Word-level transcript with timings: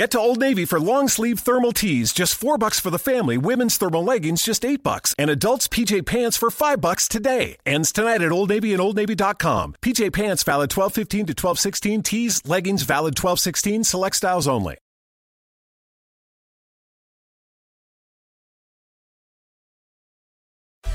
Get 0.00 0.12
to 0.12 0.18
Old 0.18 0.40
Navy 0.40 0.64
for 0.64 0.80
long 0.80 1.08
sleeve 1.08 1.40
thermal 1.40 1.72
tees, 1.72 2.14
just 2.14 2.34
four 2.34 2.56
bucks 2.56 2.80
for 2.80 2.88
the 2.88 2.98
family. 2.98 3.36
Women's 3.36 3.76
thermal 3.76 4.02
leggings, 4.02 4.42
just 4.42 4.64
eight 4.64 4.82
bucks, 4.82 5.14
and 5.18 5.28
adults 5.28 5.68
PJ 5.68 6.06
pants 6.06 6.38
for 6.38 6.50
five 6.50 6.80
bucks 6.80 7.06
today. 7.06 7.58
Ends 7.66 7.92
tonight 7.92 8.22
at 8.22 8.32
Old 8.32 8.48
Navy 8.48 8.72
and 8.72 8.80
OldNavy.com. 8.80 9.74
PJ 9.82 10.10
pants 10.14 10.42
valid 10.42 10.70
twelve 10.70 10.94
fifteen 10.94 11.26
to 11.26 11.34
twelve 11.34 11.58
sixteen. 11.58 12.02
Tees, 12.02 12.40
leggings 12.46 12.82
valid 12.84 13.14
twelve 13.14 13.38
sixteen. 13.38 13.84
Select 13.84 14.16
styles 14.16 14.48
only. 14.48 14.78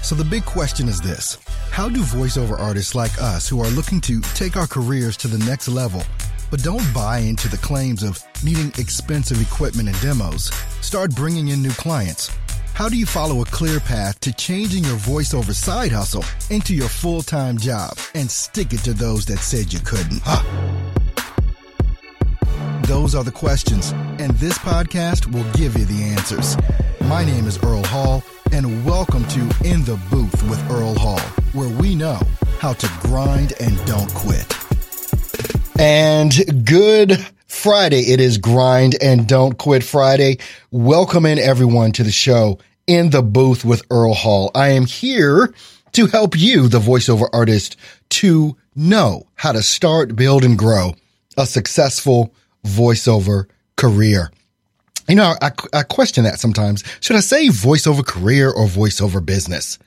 So 0.01 0.15
the 0.15 0.23
big 0.23 0.45
question 0.45 0.87
is 0.87 0.99
this 0.99 1.37
How 1.69 1.89
do 1.89 1.99
voiceover 1.99 2.59
artists 2.59 2.95
like 2.95 3.21
us 3.21 3.47
who 3.47 3.61
are 3.61 3.69
looking 3.69 4.01
to 4.01 4.19
take 4.33 4.57
our 4.57 4.65
careers 4.65 5.15
to 5.17 5.27
the 5.27 5.43
next 5.45 5.67
level, 5.67 6.01
but 6.51 6.63
don't 6.63 6.93
buy 6.93 7.19
into 7.19 7.47
the 7.47 7.57
claims 7.57 8.03
of 8.03 8.23
needing 8.43 8.67
expensive 8.77 9.41
equipment 9.41 9.89
and 9.89 9.99
demos, 10.01 10.51
start 10.81 11.15
bringing 11.15 11.49
in 11.49 11.61
new 11.61 11.71
clients? 11.71 12.31
How 12.73 12.89
do 12.89 12.97
you 12.97 13.05
follow 13.05 13.41
a 13.41 13.45
clear 13.45 13.79
path 13.79 14.19
to 14.19 14.33
changing 14.33 14.83
your 14.83 14.97
voiceover 14.97 15.53
side 15.53 15.91
hustle 15.91 16.25
into 16.49 16.75
your 16.75 16.89
full 16.89 17.21
time 17.21 17.57
job 17.57 17.97
and 18.13 18.29
stick 18.29 18.73
it 18.73 18.79
to 18.79 18.93
those 18.93 19.25
that 19.27 19.39
said 19.39 19.71
you 19.71 19.79
couldn't? 19.79 20.21
Huh. 20.23 20.43
Those 22.83 23.15
are 23.15 23.23
the 23.23 23.31
questions, 23.31 23.91
and 24.19 24.31
this 24.31 24.57
podcast 24.59 25.31
will 25.33 25.49
give 25.53 25.77
you 25.77 25.85
the 25.85 26.03
answers. 26.03 26.57
My 27.09 27.25
name 27.25 27.47
is 27.47 27.57
Earl 27.63 27.83
Hall, 27.85 28.23
and 28.51 28.85
welcome 28.85 29.25
to 29.29 29.39
In 29.63 29.83
the 29.85 29.99
Booth 30.11 30.43
with 30.49 30.59
Earl 30.69 30.95
Hall, 30.95 31.19
where 31.53 31.69
we 31.69 31.95
know 31.95 32.19
how 32.59 32.73
to 32.73 32.89
grind 33.01 33.53
and 33.59 33.83
don't 33.85 34.13
quit. 34.13 34.54
And 35.77 36.65
good 36.65 37.19
Friday. 37.47 38.11
It 38.13 38.21
is 38.21 38.37
Grind 38.37 38.95
and 39.01 39.27
Don't 39.27 39.57
Quit 39.57 39.83
Friday. 39.83 40.37
Welcome 40.71 41.25
in 41.25 41.37
everyone 41.37 41.91
to 41.93 42.03
the 42.03 42.11
show 42.11 42.59
in 42.87 43.09
the 43.09 43.21
booth 43.21 43.65
with 43.65 43.83
Earl 43.91 44.13
Hall. 44.13 44.51
I 44.55 44.69
am 44.69 44.85
here 44.85 45.53
to 45.91 46.07
help 46.07 46.37
you, 46.37 46.69
the 46.69 46.79
voiceover 46.79 47.27
artist, 47.33 47.75
to 48.11 48.55
know 48.73 49.27
how 49.35 49.51
to 49.51 49.61
start, 49.61 50.15
build, 50.15 50.45
and 50.45 50.57
grow 50.57 50.95
a 51.37 51.45
successful 51.45 52.33
voiceover 52.65 53.47
career. 53.75 54.31
You 55.09 55.15
know, 55.15 55.35
I, 55.41 55.51
I 55.73 55.83
question 55.83 56.23
that 56.23 56.39
sometimes. 56.39 56.85
Should 57.01 57.17
I 57.17 57.21
say 57.21 57.47
voiceover 57.49 58.05
career 58.05 58.49
or 58.49 58.67
voiceover 58.67 59.23
business? 59.25 59.77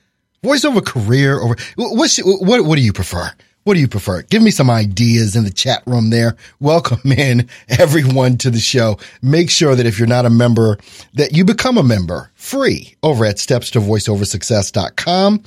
Voiceover 0.43 0.85
career 0.85 1.39
or 1.39 1.55
what, 1.75 2.13
what, 2.23 2.63
what 2.63 2.75
do 2.75 2.81
you 2.81 2.93
prefer? 2.93 3.31
What 3.63 3.73
do 3.73 3.81
you 3.81 3.87
prefer? 3.87 4.21
Give 4.23 4.41
me 4.41 4.51
some 4.51 4.69
ideas 4.69 5.35
in 5.35 5.43
the 5.43 5.51
chat 5.51 5.83
room 5.85 6.09
there. 6.09 6.35
Welcome 6.59 7.11
in 7.11 7.49
everyone 7.67 8.37
to 8.37 8.49
the 8.49 8.59
show. 8.59 8.97
Make 9.21 9.49
sure 9.49 9.75
that 9.75 9.85
if 9.85 9.99
you're 9.99 10.07
not 10.07 10.25
a 10.25 10.29
member, 10.29 10.77
that 11.13 11.33
you 11.33 11.43
become 11.43 11.77
a 11.77 11.83
member 11.83 12.31
free 12.35 12.95
over 13.03 13.25
at 13.25 13.37
steps 13.37 13.69
to 13.71 13.79
voiceoversuccess.com 13.79 15.43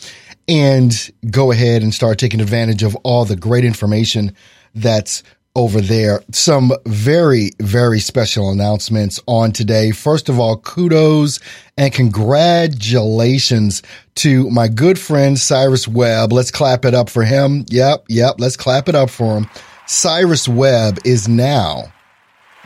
and 0.47 1.11
go 1.31 1.53
ahead 1.53 1.83
and 1.83 1.95
start 1.95 2.19
taking 2.19 2.41
advantage 2.41 2.83
of 2.83 2.97
all 2.97 3.25
the 3.25 3.37
great 3.37 3.65
information 3.65 4.35
that's 4.75 5.23
over 5.55 5.81
there. 5.81 6.23
Some 6.33 6.73
very, 6.87 7.51
very 7.61 8.01
special 8.01 8.51
announcements 8.51 9.21
on 9.27 9.53
today. 9.53 9.91
First 9.91 10.29
of 10.29 10.39
all, 10.41 10.57
kudos 10.57 11.41
and 11.77 11.93
congratulations 11.93 13.83
to 14.17 14.49
my 14.51 14.69
good 14.69 14.99
friend 14.99 15.39
Cyrus 15.39 15.87
Webb. 15.87 16.33
Let's 16.33 16.51
clap 16.51 16.85
it 16.85 16.95
up 16.95 17.11
for 17.11 17.23
him. 17.25 17.65
Yep, 17.69 18.07
yep, 18.09 18.37
let's 18.39 18.57
clap 18.57 18.89
it 18.89 18.95
up 18.95 19.11
for 19.11 19.39
him. 19.39 19.47
Cyrus 19.87 20.49
Webb 20.49 21.01
is 21.05 21.29
now 21.29 21.93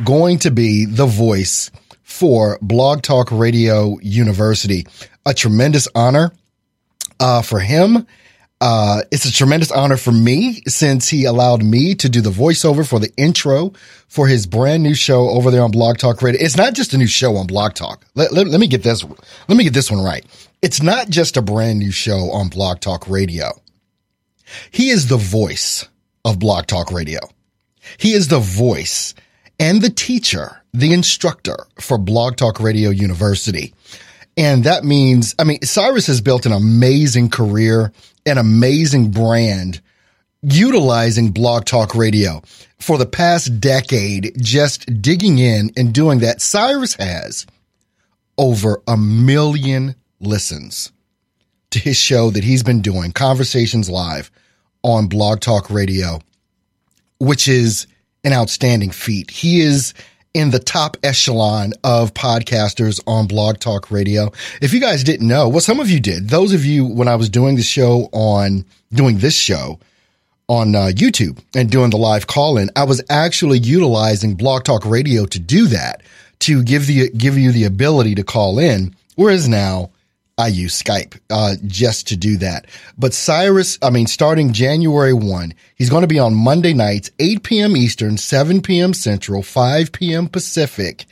going 0.05 0.39
to 0.41 0.51
be 0.51 0.85
the 0.85 1.07
voice 1.07 1.71
for 2.03 2.59
Blog 2.63 3.03
Talk 3.03 3.31
Radio 3.33 3.99
University. 4.01 4.87
A 5.25 5.35
tremendous 5.35 5.89
honor 5.95 6.33
uh, 7.19 7.43
for 7.43 7.59
him 7.59 8.07
uh, 8.61 9.03
it's 9.11 9.27
a 9.27 9.33
tremendous 9.33 9.71
honor 9.71 9.97
for 9.97 10.13
me 10.13 10.63
since 10.67 11.09
he 11.09 11.25
allowed 11.25 11.63
me 11.63 11.95
to 11.95 12.09
do 12.09 12.21
the 12.21 12.31
voiceover 12.31 12.89
for 12.89 12.99
the 12.99 13.13
intro 13.17 13.73
for 14.09 14.27
his 14.27 14.47
brand 14.47 14.83
new 14.83 14.95
show 14.95 15.29
over 15.29 15.51
there 15.51 15.63
on 15.63 15.71
Blog 15.71 15.99
Talk 15.99 16.23
Radio. 16.23 16.41
It's 16.43 16.57
not 16.57 16.73
just 16.73 16.95
a 16.95 16.99
new 16.99 17.07
show 17.07 17.37
on 17.37 17.47
Blog 17.47 17.75
Talk. 17.75 18.07
Let, 18.15 18.33
let, 18.33 18.47
let 18.47 18.61
me 18.61 18.67
get 18.67 18.83
this, 18.83 19.05
let 19.05 19.57
me 19.57 19.65
get 19.65 19.75
this 19.75 19.91
one 19.91 20.03
right. 20.03 20.25
It's 20.63 20.83
not 20.83 21.11
just 21.11 21.37
a 21.37 21.43
brand 21.43 21.79
new 21.79 21.91
show 21.91 22.31
on 22.31 22.49
Blog 22.49 22.81
Talk 22.81 23.09
Radio. 23.09 23.51
He 24.71 24.89
is 24.89 25.09
the 25.09 25.19
voice 25.19 25.87
of 26.25 26.39
Blog 26.39 26.67
Talk 26.67 26.91
Radio. 26.91 27.21
He 27.99 28.13
is 28.13 28.29
the 28.29 28.39
voice 28.39 29.15
and 29.59 29.83
the 29.83 29.91
teacher, 29.91 30.63
the 30.73 30.93
instructor 30.93 31.67
for 31.79 31.99
Blog 31.99 32.37
Talk 32.37 32.59
Radio 32.59 32.91
University. 32.91 33.75
And 34.37 34.65
that 34.65 34.85
means, 34.85 35.35
I 35.39 35.45
mean, 35.45 35.63
Cyrus 35.63 36.07
has 36.09 36.21
built 36.21 36.47
an 36.47 36.53
amazing 36.53 37.31
career, 37.31 37.93
an 38.27 38.39
amazing 38.39 39.11
brand 39.11 39.81
utilizing 40.43 41.31
blog 41.31 41.65
talk 41.65 41.95
radio 41.95 42.43
for 42.79 42.99
the 42.99 43.07
past 43.07 43.61
decade, 43.61 44.37
just 44.39 45.01
digging 45.01 45.39
in 45.39 45.71
and 45.77 45.93
doing 45.93 46.21
that. 46.21 46.41
Cyrus 46.41 46.95
has 46.95 47.47
over 48.39 48.83
a 48.87 48.97
million 48.97 49.95
listens 50.21 50.93
to 51.71 51.79
his 51.79 51.97
show 51.97 52.31
that 52.31 52.45
he's 52.45 52.63
been 52.63 52.83
doing, 52.83 53.13
Conversations 53.13 53.89
Live 53.89 54.31
on 54.83 55.09
Blog 55.09 55.41
Talk 55.41 55.71
Radio, 55.71 56.21
which 57.19 57.49
is 57.49 57.87
an 58.23 58.33
outstanding 58.33 58.91
feat. 58.91 59.31
He 59.31 59.61
is 59.61 59.95
in 60.37 60.51
the 60.51 60.59
top 60.59 60.99
echelon 61.03 61.73
of 61.83 62.13
podcasters 62.13 63.01
on 63.07 63.27
Blog 63.27 63.59
Talk 63.59 63.91
Radio. 63.91 64.31
If 64.61 64.75
you 64.75 64.81
guys 64.81 65.03
didn't 65.03 65.27
know, 65.27 65.49
well, 65.49 65.61
some 65.61 65.81
of 65.81 65.89
you 65.89 65.99
did. 65.99 66.29
Those 66.29 66.53
of 66.53 66.63
you, 66.63 66.85
when 66.85 67.09
I 67.09 67.17
was 67.17 67.31
doing 67.31 67.57
the 67.57 67.63
show 67.63 68.11
on, 68.13 68.67
doing 68.93 69.17
this 69.17 69.35
show 69.35 69.81
on 70.47 70.75
uh, 70.75 70.91
YouTube 70.95 71.43
and 71.55 71.71
doing 71.71 71.89
the 71.89 71.97
live 71.97 72.27
call 72.27 72.59
in, 72.59 72.69
I 72.77 72.85
was 72.85 73.03
actually 73.09 73.61
utilizing 73.61 74.35
Blog 74.35 74.65
Talk 74.65 74.85
Radio 74.85 75.25
to 75.25 75.39
do 75.39 75.69
that, 75.69 76.03
to 76.41 76.63
give 76.63 76.87
the, 76.87 77.09
give 77.09 77.39
you 77.39 77.51
the 77.51 77.65
ability 77.65 78.15
to 78.17 78.23
call 78.23 78.59
in. 78.59 78.95
Whereas 79.15 79.49
now 79.49 79.91
I 80.39 80.49
use 80.49 80.81
Skype 80.81 81.19
uh, 81.31 81.55
just 81.67 82.09
to 82.09 82.17
do 82.17 82.37
that. 82.39 82.67
But 82.99 83.15
Cyrus, 83.15 83.79
I 83.81 83.89
mean, 83.89 84.07
starting 84.07 84.53
January 84.53 85.15
1, 85.15 85.55
he's 85.77 85.89
going 85.89 86.03
to 86.03 86.07
be 86.07 86.19
on 86.19 86.35
Monday 86.35 86.75
nights, 86.75 87.11
8 87.19 87.43
p.m. 87.43 87.77
Eastern, 87.77 88.19
7 88.19 88.61
p.m. 88.61 88.93
Central, 88.93 89.43
5 89.43 89.93
p.m. 89.93 90.29
Pacific. 90.29 91.07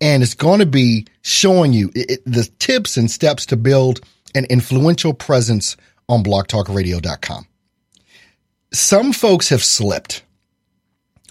And 0.00 0.22
it's 0.22 0.34
going 0.34 0.60
to 0.60 0.66
be 0.66 1.06
showing 1.20 1.74
you 1.74 1.90
it, 1.94 2.22
the 2.24 2.48
tips 2.58 2.96
and 2.96 3.10
steps 3.10 3.44
to 3.46 3.56
build 3.56 4.00
an 4.34 4.46
influential 4.46 5.12
presence 5.12 5.76
on 6.08 6.24
blogtalkradio.com. 6.24 7.46
Some 8.72 9.12
folks 9.12 9.48
have 9.50 9.62
slipped 9.62 10.22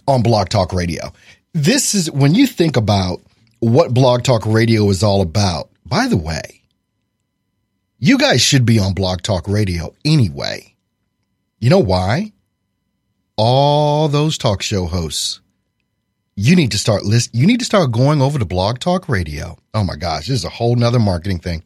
on 0.08 0.22
Blog 0.22 0.50
Talk 0.50 0.72
Radio. 0.72 1.14
This 1.54 1.96
is 1.96 2.12
when 2.12 2.36
you 2.36 2.46
think 2.46 2.78
about 2.78 3.22
what 3.60 3.94
Blog 3.94 4.24
Talk 4.24 4.46
Radio 4.46 4.90
is 4.90 5.02
all 5.02 5.22
about. 5.22 5.70
By 5.86 6.08
the 6.08 6.18
way, 6.18 6.59
you 8.02 8.18
guys 8.18 8.42
should 8.42 8.66
be 8.66 8.80
on 8.80 8.94
Blog 8.94 9.22
Talk 9.24 9.46
Radio 9.46 9.94
anyway. 10.06 10.74
You 11.60 11.70
know 11.70 11.80
why? 11.80 12.32
All 13.36 14.08
those 14.08 14.38
talk 14.38 14.62
show 14.62 14.86
hosts. 14.86 15.42
You 16.38 16.56
need 16.56 16.72
to 16.72 16.78
start 16.78 17.04
list. 17.04 17.36
You 17.36 17.46
need 17.46 17.60
to 17.60 17.66
start 17.66 17.92
going 17.92 18.22
over 18.22 18.40
to 18.40 18.46
Blog 18.46 18.80
Talk 18.80 19.10
Radio. 19.10 19.58
Oh 19.74 19.84
my 19.84 19.98
gosh, 19.98 20.28
this 20.28 20.38
is 20.38 20.46
a 20.46 20.50
whole 20.50 20.78
nother 20.78 20.98
marketing 20.98 21.40
thing. 21.40 21.62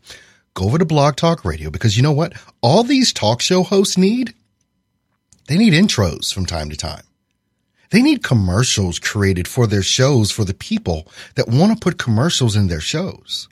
Go 0.55 0.66
over 0.66 0.79
to 0.79 0.85
Blog 0.85 1.17
Talk 1.17 1.45
Radio 1.45 1.69
because 1.69 1.95
you 1.95 2.01
know 2.01 2.11
what? 2.11 2.33
All 2.61 2.81
these 2.81 3.13
talk 3.13 3.39
show 3.39 3.61
hosts 3.61 3.95
need, 3.95 4.33
they 5.47 5.57
need 5.57 5.73
intros 5.73 6.33
from 6.33 6.47
time 6.47 6.72
to 6.72 6.75
time. 6.75 7.03
They 7.91 8.01
need 8.01 8.23
commercials 8.23 8.97
created 8.97 9.47
for 9.47 9.67
their 9.67 9.83
shows 9.83 10.31
for 10.31 10.45
the 10.45 10.55
people 10.55 11.11
that 11.35 11.47
want 11.47 11.73
to 11.73 11.79
put 11.79 11.99
commercials 11.99 12.55
in 12.55 12.69
their 12.69 12.81
shows 12.81 13.47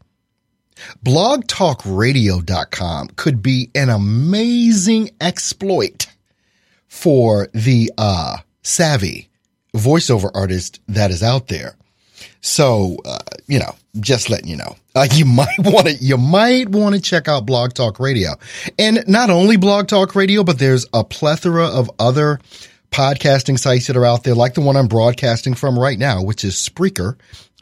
blogtalkradio.com 1.04 3.08
could 3.16 3.42
be 3.42 3.70
an 3.76 3.90
amazing 3.90 5.10
exploit 5.20 6.08
for 6.88 7.48
the 7.54 7.92
uh, 7.98 8.38
savvy 8.64 9.30
voiceover 9.74 10.30
artist 10.34 10.80
that 10.88 11.12
is 11.12 11.24
out 11.24 11.48
there. 11.48 11.76
So, 12.42 12.98
uh, 13.06 13.20
you 13.48 13.60
know, 13.60 13.76
just 14.00 14.30
letting 14.30 14.48
you 14.48 14.58
know, 14.58 14.76
uh, 14.96 15.08
you 15.12 15.26
might 15.26 15.60
want 15.60 15.88
to, 15.88 15.94
you 15.94 16.18
might 16.18 16.70
want 16.70 16.96
to 16.96 17.02
check 17.02 17.28
out 17.28 17.46
Blog 17.46 17.74
Talk 17.74 18.00
Radio 18.00 18.32
and 18.78 19.04
not 19.08 19.30
only 19.30 19.58
Blog 19.58 19.88
Talk 19.88 20.16
Radio, 20.16 20.44
but 20.44 20.60
there's 20.60 20.86
a 20.94 21.04
plethora 21.04 21.66
of 21.66 21.90
other 22.00 22.40
podcasting 22.92 23.58
sites 23.58 23.88
that 23.88 23.96
are 23.96 24.06
out 24.06 24.24
there, 24.24 24.36
like 24.36 24.54
the 24.54 24.62
one 24.62 24.76
I'm 24.76 24.88
broadcasting 24.88 25.54
from 25.54 25.80
right 25.80 25.98
now, 25.98 26.22
which 26.22 26.44
is 26.44 26.56
Spreaker 26.56 27.18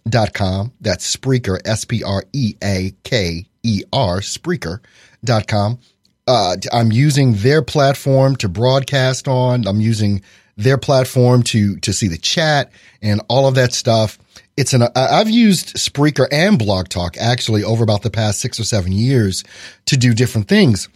dot 0.09 0.33
com. 0.33 0.73
That's 0.81 1.15
Spreaker, 1.15 1.59
S 1.65 1.85
P 1.85 2.03
R 2.03 2.23
E 2.33 2.55
A 2.63 2.93
K 3.03 3.45
E 3.63 3.83
R, 3.93 4.19
Spreaker 4.19 4.79
dot 5.23 5.47
com. 5.47 5.79
Uh, 6.27 6.55
I'm 6.71 6.91
using 6.91 7.33
their 7.35 7.61
platform 7.61 8.35
to 8.37 8.49
broadcast 8.49 9.27
on. 9.27 9.67
I'm 9.67 9.81
using 9.81 10.21
their 10.57 10.77
platform 10.77 11.43
to 11.43 11.77
to 11.77 11.93
see 11.93 12.07
the 12.07 12.17
chat 12.17 12.71
and 13.01 13.21
all 13.29 13.47
of 13.47 13.55
that 13.55 13.73
stuff. 13.73 14.19
It's 14.57 14.73
an, 14.73 14.83
I've 14.93 15.29
used 15.29 15.77
Spreaker 15.77 16.27
and 16.33 16.59
Blog 16.59 16.89
Talk 16.89 17.15
actually 17.17 17.63
over 17.63 17.81
about 17.81 18.01
the 18.01 18.09
past 18.09 18.41
six 18.41 18.59
or 18.59 18.65
seven 18.65 18.91
years 18.91 19.45
to 19.85 19.95
do 19.95 20.13
different 20.13 20.49
things. 20.49 20.89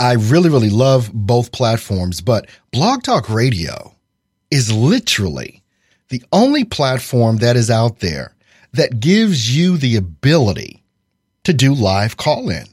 I 0.00 0.14
really, 0.14 0.50
really 0.50 0.70
love 0.70 1.08
both 1.14 1.52
platforms, 1.52 2.20
but 2.20 2.48
Blog 2.72 3.04
Talk 3.04 3.30
Radio 3.30 3.94
is 4.50 4.72
literally 4.72 5.61
the 6.12 6.22
only 6.30 6.62
platform 6.62 7.38
that 7.38 7.56
is 7.56 7.70
out 7.70 8.00
there 8.00 8.34
that 8.74 9.00
gives 9.00 9.56
you 9.56 9.78
the 9.78 9.96
ability 9.96 10.84
to 11.44 11.54
do 11.54 11.72
live 11.72 12.18
call 12.18 12.50
in. 12.50 12.66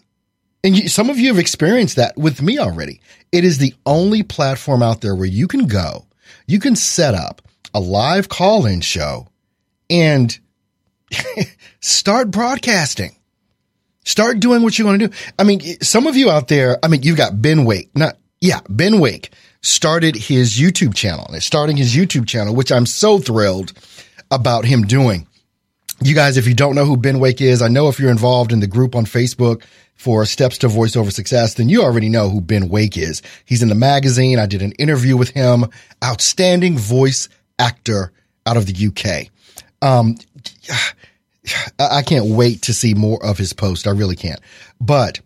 And 0.62 0.77
you, 0.77 0.89
some 0.89 1.09
of 1.09 1.18
you 1.18 1.30
have 1.30 1.39
experienced 1.39 1.95
that 1.95 2.18
with 2.18 2.41
me 2.41 2.59
already. 2.59 3.00
It 3.31 3.45
is 3.45 3.57
the 3.57 3.74
only 3.86 4.24
platform 4.24 4.83
out 4.83 5.00
there 5.00 5.15
where 5.15 5.25
you 5.25 5.47
can 5.47 5.68
go, 5.68 6.06
you 6.47 6.59
can 6.59 6.75
set 6.75 7.15
up 7.15 7.41
a 7.74 7.80
live 7.80 8.27
call 8.27 8.65
in 8.65 8.81
show 8.81 9.30
and 9.89 10.38
start 11.80 12.31
broadcasting. 12.31 13.15
Start 14.03 14.42
doing 14.42 14.63
what 14.63 14.77
you 14.77 14.85
want 14.85 15.00
to 15.00 15.07
do. 15.07 15.15
I 15.38 15.45
mean, 15.45 15.62
some 15.81 16.07
of 16.07 16.18
you 16.18 16.30
out 16.30 16.50
there, 16.50 16.77
I 16.83 16.89
mean, 16.89 17.03
you've 17.03 17.18
got 17.18 17.42
Ben 17.42 17.63
Wake, 17.63 17.95
not, 17.95 18.18
yeah, 18.42 18.59
Ben 18.68 19.00
Wake 19.00 19.31
started 19.61 20.15
his 20.15 20.57
YouTube 20.57 20.95
channel 20.95 21.27
and 21.31 21.44
starting 21.44 21.77
his 21.77 21.95
YouTube 21.95 22.27
channel, 22.27 22.56
which 22.56 22.71
I'm 22.71 22.85
so 22.85 23.19
thrilled 23.19 23.73
about 24.31 24.65
him 24.65 24.83
doing. 24.83 25.27
You 26.01 26.15
guys, 26.15 26.38
if 26.38 26.47
you 26.47 26.53
don't 26.53 26.75
know 26.75 26.85
who 26.85 26.95
Ben 26.95 27.19
Wake 27.19 27.41
is, 27.41 27.61
I 27.61 27.67
know 27.67 27.89
if 27.89 28.00
you're 28.00 28.11
involved 28.11 28.53
in 28.53 28.61
the 28.61 28.67
group 28.67 28.95
on 28.95 29.06
Facebook 29.06 29.63
for 29.95 30.25
Steps 30.25 30.59
to 30.59 30.67
Voiceover 30.67 31.11
Success, 31.11 31.56
then 31.56 31.67
you 31.67 31.83
already 31.83 32.07
know 32.07 32.29
who 32.29 32.39
Ben 32.39 32.69
Wake 32.69 32.97
is. 32.97 33.21
He's 33.44 33.61
in 33.61 33.67
the 33.67 33.75
magazine. 33.75 34.39
I 34.39 34.45
did 34.45 34.61
an 34.61 34.71
interview 34.73 35.17
with 35.17 35.31
him. 35.31 35.65
Outstanding 36.03 36.77
voice 36.77 37.27
actor 37.57 38.13
out 38.45 38.56
of 38.56 38.65
the 38.65 38.88
UK. 38.88 39.29
Um, 39.81 40.15
I 41.79 42.01
can't 42.01 42.27
wait 42.27 42.61
to 42.63 42.73
see 42.73 42.94
more 42.94 43.23
of 43.25 43.38
his 43.38 43.51
post. 43.51 43.88
I 43.88 43.91
really 43.91 44.15
can't. 44.15 44.39
But 44.79 45.19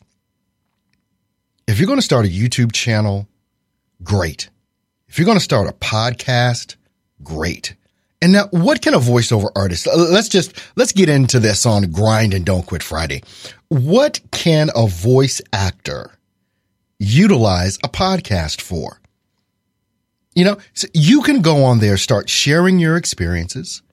if 1.68 1.80
you're 1.80 1.88
going 1.88 2.00
to 2.00 2.04
start 2.04 2.26
a 2.26 2.30
YouTube 2.30 2.72
channel, 2.72 3.28
great. 4.04 4.50
If 5.08 5.18
you're 5.18 5.26
going 5.26 5.38
to 5.38 5.44
start 5.44 5.70
a 5.70 5.74
podcast, 5.74 6.76
great. 7.24 7.76
And 8.22 8.34
now 8.34 8.48
what 8.52 8.82
can 8.82 8.94
a 8.94 9.00
voiceover 9.00 9.50
artist, 9.56 9.88
let's 9.88 10.30
just, 10.30 10.60
let's 10.76 10.94
get 10.94 11.10
into 11.10 11.40
this 11.40 11.66
on 11.66 11.92
grind 11.92 12.34
and 12.34 12.46
don't 12.46 12.66
quit 12.66 12.82
Friday. 12.82 13.22
What 13.68 14.22
can 14.32 14.70
a 14.76 14.88
voice 14.88 15.42
actor 15.52 16.12
utilize 17.00 17.78
a 17.84 17.90
podcast 17.90 18.62
for? 18.62 19.00
You 20.36 20.46
know, 20.46 20.58
so 20.74 20.88
you 20.94 21.22
can 21.22 21.42
go 21.42 21.64
on 21.66 21.80
there, 21.80 21.98
start 21.98 22.30
sharing 22.30 22.80
your 22.80 22.98
experiences, 22.98 23.84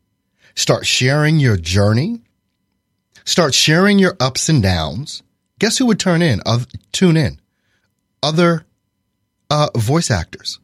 Start 0.55 0.87
sharing 0.87 1.39
your 1.39 1.57
journey. 1.57 2.21
Start 3.25 3.55
sharing 3.55 3.99
your 3.99 4.17
ups 4.21 4.49
and 4.49 4.63
downs. 4.63 5.23
Guess 5.59 5.79
who 5.79 5.87
would 5.87 6.01
turn 6.01 6.23
in, 6.23 6.41
uh, 6.45 6.65
tune 6.93 7.17
in? 7.17 7.41
Other 8.23 8.65
uh, 9.51 9.69
voice 9.77 10.11
actors. 10.11 10.59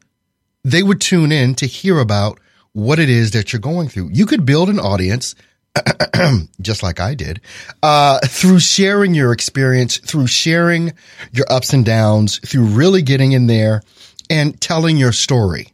They 0.63 0.83
would 0.83 1.01
tune 1.01 1.31
in 1.31 1.55
to 1.55 1.65
hear 1.65 1.99
about 1.99 2.39
what 2.73 2.99
it 2.99 3.09
is 3.09 3.31
that 3.31 3.53
you're 3.53 3.59
going 3.59 3.89
through. 3.89 4.09
You 4.11 4.25
could 4.25 4.45
build 4.45 4.69
an 4.69 4.79
audience, 4.79 5.35
just 6.61 6.83
like 6.83 6.99
I 6.99 7.15
did, 7.15 7.41
uh, 7.83 8.19
through 8.25 8.59
sharing 8.59 9.13
your 9.13 9.31
experience, 9.31 9.97
through 9.97 10.27
sharing 10.27 10.93
your 11.31 11.45
ups 11.49 11.73
and 11.73 11.85
downs, 11.85 12.39
through 12.39 12.65
really 12.65 13.01
getting 13.01 13.31
in 13.31 13.47
there 13.47 13.81
and 14.29 14.59
telling 14.59 14.97
your 14.97 15.11
story. 15.11 15.67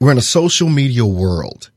We're 0.00 0.12
in 0.12 0.18
a 0.18 0.22
social 0.22 0.68
media 0.68 1.04
world 1.04 1.70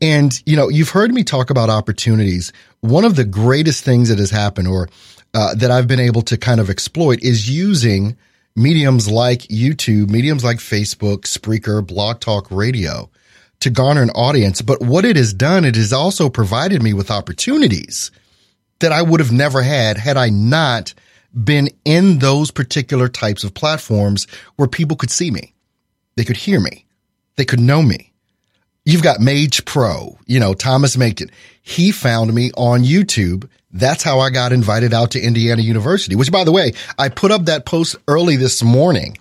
and, 0.00 0.40
you 0.46 0.56
know, 0.56 0.68
you've 0.68 0.90
heard 0.90 1.12
me 1.12 1.24
talk 1.24 1.50
about 1.50 1.70
opportunities. 1.70 2.52
One 2.80 3.04
of 3.04 3.16
the 3.16 3.24
greatest 3.24 3.84
things 3.84 4.08
that 4.08 4.18
has 4.18 4.30
happened 4.30 4.68
or 4.68 4.88
uh, 5.34 5.54
that 5.54 5.70
I've 5.70 5.86
been 5.86 6.00
able 6.00 6.22
to 6.22 6.36
kind 6.36 6.60
of 6.60 6.70
exploit 6.70 7.22
is 7.22 7.48
using 7.48 8.16
mediums 8.60 9.08
like 9.08 9.40
YouTube, 9.42 10.10
mediums 10.10 10.44
like 10.44 10.58
Facebook, 10.58 11.22
Spreaker, 11.22 11.84
Blog 11.84 12.20
Talk 12.20 12.46
Radio 12.50 13.10
to 13.60 13.70
garner 13.70 14.02
an 14.02 14.10
audience. 14.10 14.62
But 14.62 14.82
what 14.82 15.04
it 15.04 15.16
has 15.16 15.32
done, 15.32 15.64
it 15.64 15.76
has 15.76 15.92
also 15.92 16.28
provided 16.28 16.82
me 16.82 16.92
with 16.92 17.10
opportunities 17.10 18.10
that 18.80 18.92
I 18.92 19.02
would 19.02 19.20
have 19.20 19.32
never 19.32 19.62
had 19.62 19.96
had 19.96 20.16
I 20.16 20.28
not 20.28 20.94
been 21.32 21.70
in 21.84 22.18
those 22.18 22.50
particular 22.50 23.08
types 23.08 23.44
of 23.44 23.54
platforms 23.54 24.26
where 24.56 24.68
people 24.68 24.96
could 24.96 25.10
see 25.10 25.30
me. 25.30 25.54
They 26.16 26.24
could 26.24 26.36
hear 26.36 26.60
me. 26.60 26.86
They 27.36 27.44
could 27.44 27.60
know 27.60 27.82
me. 27.82 28.12
You've 28.84 29.02
got 29.02 29.20
Mage 29.20 29.64
Pro, 29.64 30.18
you 30.26 30.40
know, 30.40 30.54
Thomas 30.54 30.96
Macon. 30.96 31.30
He 31.62 31.92
found 31.92 32.34
me 32.34 32.50
on 32.56 32.82
YouTube. 32.82 33.48
That's 33.72 34.02
how 34.02 34.20
I 34.20 34.30
got 34.30 34.52
invited 34.52 34.92
out 34.92 35.12
to 35.12 35.20
Indiana 35.20 35.62
University, 35.62 36.16
which 36.16 36.32
by 36.32 36.44
the 36.44 36.52
way, 36.52 36.72
I 36.98 37.08
put 37.08 37.30
up 37.30 37.44
that 37.44 37.66
post 37.66 37.96
early 38.08 38.36
this 38.36 38.62
morning 38.62 39.16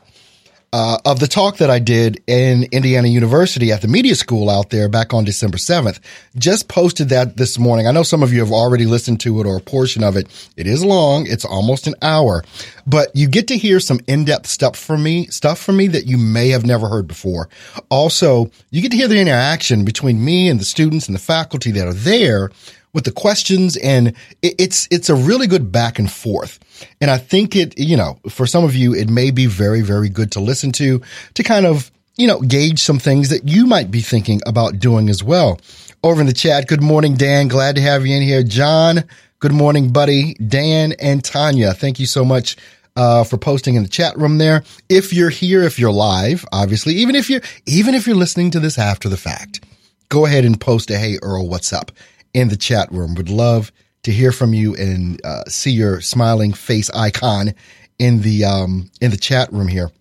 uh, 0.72 0.98
of 1.06 1.20
the 1.20 1.28
talk 1.28 1.58
that 1.58 1.70
I 1.70 1.80
did 1.80 2.22
in 2.28 2.68
Indiana 2.72 3.08
University 3.08 3.72
at 3.72 3.82
the 3.82 3.88
media 3.88 4.16
school 4.16 4.50
out 4.50 4.70
there 4.70 4.88
back 4.88 5.14
on 5.14 5.24
December 5.24 5.58
7th. 5.58 6.00
Just 6.38 6.68
posted 6.68 7.10
that 7.10 7.38
this 7.38 7.58
morning. 7.58 7.88
I 7.88 7.92
know 7.92 8.04
some 8.04 8.22
of 8.22 8.32
you 8.32 8.40
have 8.40 8.52
already 8.52 8.86
listened 8.86 9.20
to 9.22 9.40
it 9.42 9.48
or 9.48 9.58
a 9.58 9.62
portion 9.62 10.04
of 10.04 10.16
it. 10.16 10.28
It 10.58 10.68
is 10.68 10.84
long. 10.84 11.26
It's 11.28 11.46
almost 11.46 11.88
an 11.88 11.96
hour, 12.02 12.44
but 12.86 13.16
you 13.16 13.28
get 13.28 13.48
to 13.48 13.58
hear 13.58 13.80
some 13.80 14.00
in-depth 14.08 14.48
stuff 14.48 14.78
from 14.78 15.02
me, 15.02 15.26
stuff 15.28 15.60
from 15.60 15.78
me 15.78 15.88
that 15.88 16.06
you 16.06 16.18
may 16.18 16.50
have 16.50 16.66
never 16.66 16.88
heard 16.88 17.08
before. 17.08 17.50
Also, 17.90 18.52
you 18.70 18.82
get 18.82 18.92
to 18.92 18.98
hear 18.98 19.08
the 19.08 19.20
interaction 19.20 19.86
between 19.86 20.24
me 20.24 20.50
and 20.50 20.60
the 20.60 20.66
students 20.66 21.08
and 21.08 21.16
the 21.16 21.20
faculty 21.20 21.72
that 21.72 21.88
are 21.88 21.94
there 21.94 22.52
with 22.94 23.04
the 23.04 23.12
questions 23.12 23.78
and 23.78 24.16
it's 24.42 24.88
it's 24.92 25.10
a 25.10 25.16
really 25.16 25.48
good 25.48 25.72
back 25.72 26.00
and 26.00 26.12
forth. 26.12 26.60
And 27.00 27.12
I 27.12 27.18
think 27.18 27.56
it, 27.56 27.78
you 27.78 27.98
know, 27.98 28.20
for 28.30 28.48
some 28.48 28.64
of 28.64 28.76
you 28.76 28.94
it 28.94 29.10
may 29.10 29.32
be 29.32 29.46
very 29.46 29.82
very 29.82 30.10
good 30.10 30.32
to 30.34 30.40
listen 30.40 30.72
to 30.74 31.02
to 31.36 31.44
kind 31.44 31.66
of, 31.66 31.92
you 32.18 32.28
know, 32.28 32.42
gauge 32.42 32.80
some 32.80 33.00
things 33.00 33.30
that 33.30 33.48
you 33.48 33.66
might 33.66 33.92
be 33.92 34.02
thinking 34.02 34.42
about 34.46 34.80
doing 34.80 35.10
as 35.10 35.24
well. 35.24 35.60
Over 36.04 36.22
in 36.22 36.28
the 36.28 36.34
chat, 36.34 36.68
good 36.68 36.82
morning 36.82 37.16
Dan, 37.16 37.48
glad 37.48 37.76
to 37.76 37.82
have 37.82 38.06
you 38.06 38.16
in 38.16 38.24
here. 38.24 38.44
John, 38.44 39.04
good 39.40 39.54
morning 39.54 39.92
buddy. 39.92 40.34
Dan 40.36 40.94
and 40.94 41.24
Tanya, 41.24 41.74
thank 41.74 42.00
you 42.00 42.06
so 42.06 42.26
much 42.26 42.58
uh, 42.96 43.24
for 43.24 43.38
posting 43.38 43.76
in 43.76 43.84
the 43.84 43.90
chat 43.90 44.18
room 44.18 44.38
there. 44.40 44.64
If 44.90 45.14
you're 45.14 45.30
here, 45.30 45.64
if 45.64 45.80
you're 45.80 45.92
live, 45.92 46.46
obviously, 46.52 46.96
even 46.96 47.16
if 47.16 47.30
you're 47.30 47.42
even 47.66 47.94
if 47.94 48.08
you're 48.08 48.16
listening 48.16 48.52
to 48.52 48.60
this 48.60 48.78
after 48.78 49.10
the 49.10 49.18
fact, 49.18 49.64
go 50.10 50.26
ahead 50.26 50.44
and 50.44 50.60
post 50.60 50.90
a 50.90 50.98
hey 50.98 51.18
Earl, 51.22 51.48
what's 51.48 51.72
up? 51.72 51.92
In 52.34 52.50
the 52.50 52.58
chat 52.58 52.92
room. 52.92 53.16
Would 53.16 53.30
love 53.30 53.72
to 54.04 54.12
hear 54.12 54.32
from 54.32 54.54
you 54.54 54.76
and 54.76 55.24
uh, 55.26 55.44
see 55.46 55.72
your 55.72 56.02
smiling 56.02 56.54
face 56.54 56.90
icon 56.92 57.54
in 57.98 58.22
the 58.22 58.46
um, 58.46 58.90
in 59.02 59.12
the 59.12 59.18
chat 59.18 59.52
room 59.52 59.68
here. 59.68 59.92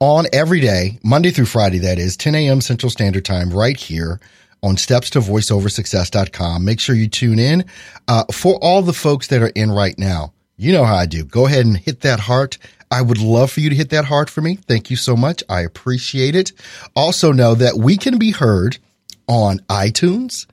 On 0.00 0.26
every 0.32 0.60
day, 0.60 0.98
Monday 1.02 1.30
through 1.30 1.46
Friday, 1.46 1.78
that 1.78 1.98
is 1.98 2.16
10 2.16 2.34
a.m. 2.36 2.60
Central 2.60 2.88
Standard 2.88 3.24
Time, 3.24 3.50
right 3.50 3.76
here 3.76 4.20
on 4.62 4.76
steps 4.76 5.10
to 5.10 5.20
voiceoversuccess.com. 5.20 6.64
Make 6.64 6.80
sure 6.80 6.94
you 6.94 7.08
tune 7.08 7.38
in. 7.38 7.64
Uh, 8.06 8.24
for 8.32 8.56
all 8.62 8.82
the 8.82 8.92
folks 8.92 9.28
that 9.28 9.42
are 9.42 9.52
in 9.54 9.70
right 9.70 9.98
now, 9.98 10.32
you 10.56 10.72
know 10.72 10.84
how 10.84 10.96
I 10.96 11.06
do. 11.06 11.24
Go 11.24 11.46
ahead 11.46 11.66
and 11.66 11.76
hit 11.76 12.00
that 12.00 12.20
heart. 12.20 12.58
I 12.90 13.02
would 13.02 13.18
love 13.18 13.50
for 13.50 13.60
you 13.60 13.70
to 13.70 13.76
hit 13.76 13.90
that 13.90 14.06
heart 14.06 14.30
for 14.30 14.40
me. 14.40 14.56
Thank 14.56 14.90
you 14.90 14.96
so 14.96 15.16
much. 15.16 15.42
I 15.48 15.60
appreciate 15.60 16.34
it. 16.34 16.52
Also 16.96 17.32
know 17.32 17.54
that 17.54 17.76
we 17.76 17.96
can 17.96 18.18
be 18.18 18.30
heard 18.30 18.78
on 19.28 19.58
iTunes, 19.68 20.46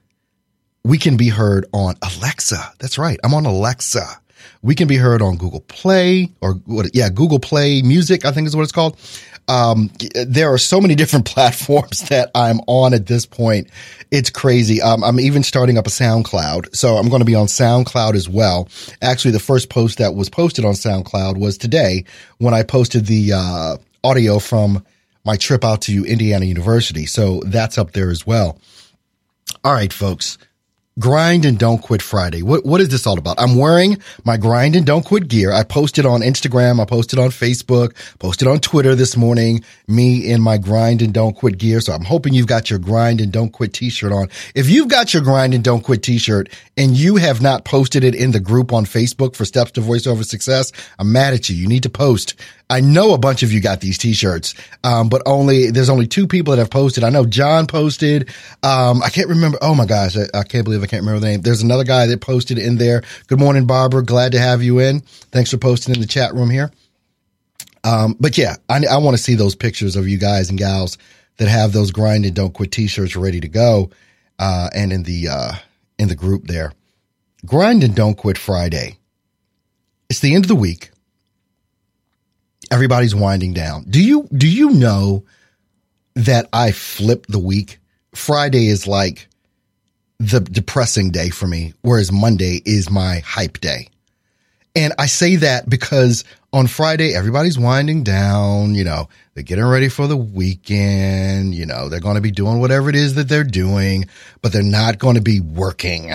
we 0.86 1.00
can 1.00 1.18
be 1.18 1.30
heard 1.30 1.66
on 1.74 1.96
Alexa. 2.04 2.74
That's 2.78 3.00
right. 3.00 3.20
I'm 3.24 3.34
on 3.34 3.48
Alexa. 3.48 4.06
We 4.62 4.76
can 4.76 4.88
be 4.88 4.98
heard 4.98 5.20
on 5.20 5.36
Google 5.36 5.62
Play 5.62 6.32
or 6.42 6.54
what? 6.66 6.92
Yeah, 6.94 7.10
Google 7.10 7.40
Play 7.40 7.82
Music, 7.82 8.24
I 8.24 8.32
think 8.32 8.46
is 8.46 8.56
what 8.56 8.62
it's 8.62 8.72
called. 8.72 8.96
Um, 9.48 9.90
there 10.14 10.54
are 10.54 10.60
so 10.60 10.80
many 10.80 10.94
different 11.02 11.26
platforms 11.26 12.08
that 12.10 12.30
I'm 12.36 12.60
on 12.68 12.94
at 12.94 13.08
this 13.08 13.26
point. 13.26 13.72
It's 14.12 14.30
crazy. 14.30 14.80
Um, 14.80 15.04
I'm 15.04 15.20
even 15.20 15.42
starting 15.42 15.80
up 15.80 15.88
a 15.88 15.90
SoundCloud. 15.90 16.76
So 16.76 16.98
I'm 16.98 17.10
going 17.10 17.22
to 17.22 17.26
be 17.26 17.34
on 17.34 17.48
SoundCloud 17.48 18.14
as 18.14 18.30
well. 18.30 18.70
Actually, 19.02 19.32
the 19.32 19.40
first 19.40 19.72
post 19.72 19.98
that 19.98 20.14
was 20.14 20.30
posted 20.30 20.66
on 20.66 20.74
SoundCloud 20.74 21.40
was 21.40 21.58
today 21.58 22.06
when 22.38 22.54
I 22.54 22.62
posted 22.62 23.08
the, 23.08 23.34
uh, 23.34 23.78
audio 24.04 24.38
from 24.38 24.86
my 25.26 25.36
trip 25.36 25.66
out 25.66 25.82
to 25.82 26.06
Indiana 26.06 26.46
University. 26.46 27.08
So 27.08 27.42
that's 27.44 27.80
up 27.80 27.94
there 27.94 28.12
as 28.12 28.28
well. 28.28 28.60
All 29.64 29.74
right, 29.74 29.92
folks 29.92 30.38
grind 30.98 31.44
and 31.44 31.60
don't 31.60 31.82
quit 31.82 32.02
Friday. 32.02 32.42
What, 32.42 32.66
what 32.66 32.80
is 32.80 32.88
this 32.88 33.06
all 33.06 33.18
about? 33.18 33.38
I'm 33.38 33.58
wearing 33.58 33.98
my 34.24 34.38
grind 34.38 34.78
and 34.78 34.86
don't 34.86 35.04
quit 35.04 35.28
gear. 35.28 35.52
I 35.52 35.64
posted 35.64 36.06
on 36.06 36.22
Instagram. 36.22 36.80
I 36.80 36.86
posted 36.86 37.20
on 37.20 37.32
Facebook, 37.32 37.94
posted 38.20 38.48
on 38.48 38.60
Twitter 38.60 38.96
this 38.96 39.18
morning, 39.18 39.62
me 39.90 40.32
in 40.32 40.42
my 40.42 40.58
grind 40.58 41.02
and 41.02 41.14
don't 41.14 41.34
quit 41.36 41.58
gear. 41.58 41.82
So 41.82 41.92
I'm 41.92 42.06
hoping 42.06 42.34
you've 42.34 42.48
got 42.48 42.70
your 42.70 42.80
grind 42.80 43.20
and 43.20 43.30
don't 43.30 43.50
quit 43.50 43.74
t-shirt 43.74 44.14
on. 44.14 44.30
If 44.56 44.70
you've 44.70 44.88
got 44.88 45.14
your 45.14 45.22
grind 45.22 45.54
and 45.54 45.64
don't 45.64 45.82
quit 45.82 46.02
t-shirt 46.02 46.48
and 46.78 46.96
you 46.96 47.18
have 47.18 47.42
not 47.42 47.66
posted 47.66 48.06
it 48.06 48.16
in 48.16 48.32
the 48.32 48.40
group 48.40 48.72
on 48.72 48.86
Facebook 48.86 49.36
for 49.36 49.44
steps 49.44 49.72
to 49.72 49.82
voiceover 49.82 50.24
success, 50.24 50.72
I'm 50.98 51.12
mad 51.12 51.34
at 51.34 51.50
you. 51.50 51.58
You 51.58 51.68
need 51.68 51.84
to 51.84 51.90
post. 51.90 52.36
I 52.70 52.82
know 52.82 53.14
a 53.14 53.18
bunch 53.20 53.44
of 53.44 53.52
you 53.52 53.62
got 53.62 53.80
these 53.80 53.98
t-shirts, 53.98 54.56
um, 54.84 55.08
but 55.08 55.22
only, 55.28 55.70
there's 55.70 55.90
only 55.90 56.08
two 56.08 56.26
people 56.26 56.52
that 56.52 56.60
have 56.60 56.72
posted. 56.72 57.04
I 57.04 57.10
know 57.10 57.26
John 57.26 57.68
posted. 57.68 58.30
Um, 58.64 59.04
I 59.04 59.10
can't 59.10 59.30
remember. 59.30 59.60
Oh 59.62 59.76
my 59.76 59.86
gosh. 59.86 60.18
I, 60.18 60.26
I, 60.34 60.44
can't 60.44 60.64
believe 60.64 60.82
I 60.82 60.88
can't 60.88 61.02
remember 61.02 61.20
the 61.20 61.28
name. 61.28 61.42
There's 61.42 61.62
another 61.62 61.84
guy 61.84 62.08
that 62.08 62.22
posted 62.22 62.58
in 62.58 62.78
there. 62.78 63.04
Good 63.28 63.40
morning, 63.40 63.68
Barbara. 63.68 64.04
Glad 64.04 64.32
to 64.32 64.40
have 64.40 64.64
you 64.64 64.80
in. 64.80 65.02
Thanks 65.02 65.52
for 65.52 65.58
posting 65.58 65.94
in 65.94 66.02
the 66.02 66.08
chat 66.08 66.34
room 66.34 66.50
here. 66.50 66.72
Um, 67.84 68.16
but 68.20 68.36
yeah, 68.36 68.56
I, 68.68 68.84
I 68.90 68.98
want 68.98 69.16
to 69.16 69.22
see 69.22 69.36
those 69.36 69.54
pictures 69.54 69.96
of 69.96 70.08
you 70.08 70.18
guys 70.18 70.50
and 70.50 70.58
gals 70.58 70.98
that 71.38 71.48
have 71.48 71.72
those 71.72 71.92
grind 71.92 72.26
and 72.26 72.36
don't 72.36 72.54
quit 72.54 72.72
t-shirts 72.72 73.16
ready 73.16 73.42
to 73.42 73.48
go. 73.48 73.92
Uh, 74.40 74.70
and 74.74 74.92
in 74.92 75.04
the, 75.04 75.28
uh, 75.30 75.52
in 76.00 76.08
the 76.08 76.16
group 76.16 76.48
there, 76.48 76.74
grind 77.46 77.84
and 77.84 77.96
don't 77.96 78.16
quit 78.16 78.40
Friday. 78.40 78.98
It's 80.10 80.20
the 80.20 80.34
end 80.34 80.46
of 80.46 80.50
the 80.50 80.56
week 80.56 80.90
everybody's 82.76 83.16
winding 83.16 83.54
down. 83.54 83.86
Do 83.90 84.04
you 84.04 84.28
do 84.34 84.50
you 84.50 84.72
know 84.72 85.24
that 86.16 86.50
I 86.52 86.74
flip 86.74 87.26
the 87.28 87.40
week? 87.40 87.80
Friday 88.14 88.68
is 88.68 88.86
like 88.86 89.30
the 90.20 90.42
depressing 90.42 91.12
day 91.12 91.30
for 91.30 91.48
me, 91.48 91.74
whereas 91.84 92.12
Monday 92.12 92.62
is 92.66 92.90
my 92.90 93.20
hype 93.20 93.62
day. 93.62 93.88
And 94.76 94.94
I 95.00 95.06
say 95.06 95.38
that 95.38 95.70
because 95.70 96.26
on 96.52 96.68
Friday, 96.68 97.16
everybody's 97.16 97.58
winding 97.58 98.04
down, 98.04 98.76
you 98.76 98.84
know, 98.84 99.08
they're 99.34 99.44
getting 99.44 99.64
ready 99.64 99.88
for 99.88 100.08
the 100.08 100.18
weekend, 100.18 101.56
you 101.56 101.66
know, 101.66 101.88
they're 101.88 102.02
going 102.02 102.16
to 102.16 102.22
be 102.22 102.32
doing 102.32 102.60
whatever 102.60 102.90
it 102.90 102.96
is 102.96 103.16
that 103.16 103.30
they're 103.30 103.46
doing, 103.46 104.06
but 104.42 104.52
they're 104.52 104.64
not 104.64 105.00
going 105.00 105.16
to 105.16 105.22
be 105.22 105.40
working. 105.40 106.12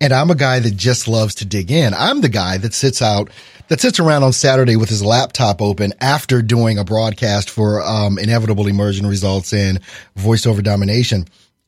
And 0.00 0.12
I'm 0.12 0.30
a 0.30 0.34
guy 0.34 0.60
that 0.60 0.76
just 0.76 1.08
loves 1.08 1.36
to 1.36 1.44
dig 1.44 1.70
in. 1.70 1.94
I'm 1.94 2.20
the 2.20 2.28
guy 2.28 2.58
that 2.58 2.74
sits 2.74 3.00
out 3.00 3.30
that 3.68 3.80
sits 3.80 3.98
around 3.98 4.22
on 4.22 4.32
Saturday 4.32 4.76
with 4.76 4.88
his 4.88 5.02
laptop 5.02 5.60
open 5.60 5.92
after 6.00 6.42
doing 6.42 6.78
a 6.78 6.84
broadcast 6.84 7.50
for 7.50 7.82
um, 7.82 8.18
inevitable 8.18 8.66
emergent 8.68 9.08
results 9.08 9.52
in 9.52 9.80
voiceover 10.16 10.62
domination 10.62 11.26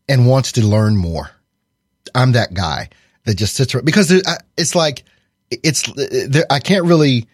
and 0.09 0.29
wants 0.29 0.53
to 0.53 0.65
learn 0.65 0.97
more. 0.97 1.31
I'm 2.15 2.33
that 2.33 2.55
guy 2.55 2.91
that 3.25 3.37
just 3.37 3.55
sits 3.55 3.75
around 3.75 3.85
because 3.85 4.11
it's 4.57 4.75
like 4.75 5.05
it's 5.51 5.85
I 6.51 6.61
can't 6.61 6.85
really 6.85 7.27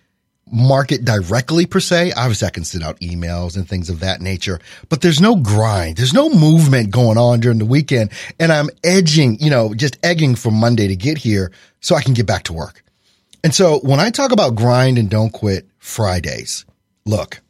market 0.51 1.05
directly 1.05 1.67
per 1.67 1.81
se. 1.81 2.13
Obviously, 2.13 2.47
I 2.47 2.51
can 2.51 2.65
send 2.65 2.85
out 2.85 3.01
emails 3.01 3.57
and 3.57 3.69
things 3.69 3.91
of 3.91 4.01
that 4.01 4.21
nature, 4.21 4.61
but 4.89 5.01
there's 5.01 5.21
no 5.21 5.37
grind. 5.37 5.97
There's 5.97 6.13
no 6.13 6.29
movement 6.29 6.91
going 6.91 7.19
on 7.19 7.41
during 7.41 7.59
the 7.59 7.65
weekend. 7.65 8.11
And 8.39 8.53
I'm 8.53 8.69
edging, 8.83 9.39
you 9.41 9.51
know, 9.51 9.75
just 9.75 9.99
egging 10.03 10.35
for 10.35 10.51
Monday 10.51 10.89
to 10.89 10.97
get 10.97 11.19
here 11.19 11.53
so 11.81 11.95
I 11.95 12.03
can 12.03 12.15
get 12.15 12.27
back 12.27 12.45
to 12.45 12.53
work. 12.53 12.83
And 13.43 13.55
so 13.55 13.79
when 13.81 14.01
I 14.01 14.11
talk 14.11 14.33
about 14.33 14.55
grind 14.55 14.99
and 14.99 15.11
don't 15.11 15.31
quit 15.31 15.69
Fridays, 15.79 16.65
look, 17.05 17.43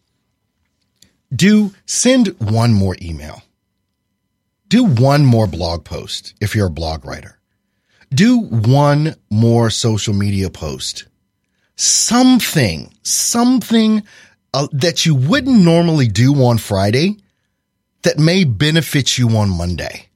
do 1.35 1.73
send 1.87 2.29
one 2.41 2.73
more 2.73 2.97
email. 3.01 3.43
Do 4.69 4.85
one 4.85 5.25
more 5.25 5.47
blog 5.47 5.85
post 5.85 6.35
if 6.41 6.55
you're 6.55 6.67
a 6.67 6.71
blog 6.71 7.05
writer. 7.05 7.39
Do 8.13 8.39
one 8.41 9.15
more 9.31 9.71
social 9.71 10.15
media 10.15 10.51
post. 10.51 11.05
Something, 11.77 12.95
something 13.03 14.03
uh, 14.53 14.69
that 14.73 15.05
you 15.05 15.15
wouldn't 15.15 15.61
normally 15.61 16.09
do 16.09 16.35
on 16.45 16.59
Friday 16.59 17.19
that 18.03 18.19
may 18.19 18.45
benefit 18.45 19.19
you 19.19 19.31
on 19.31 19.49
Monday. 19.51 20.09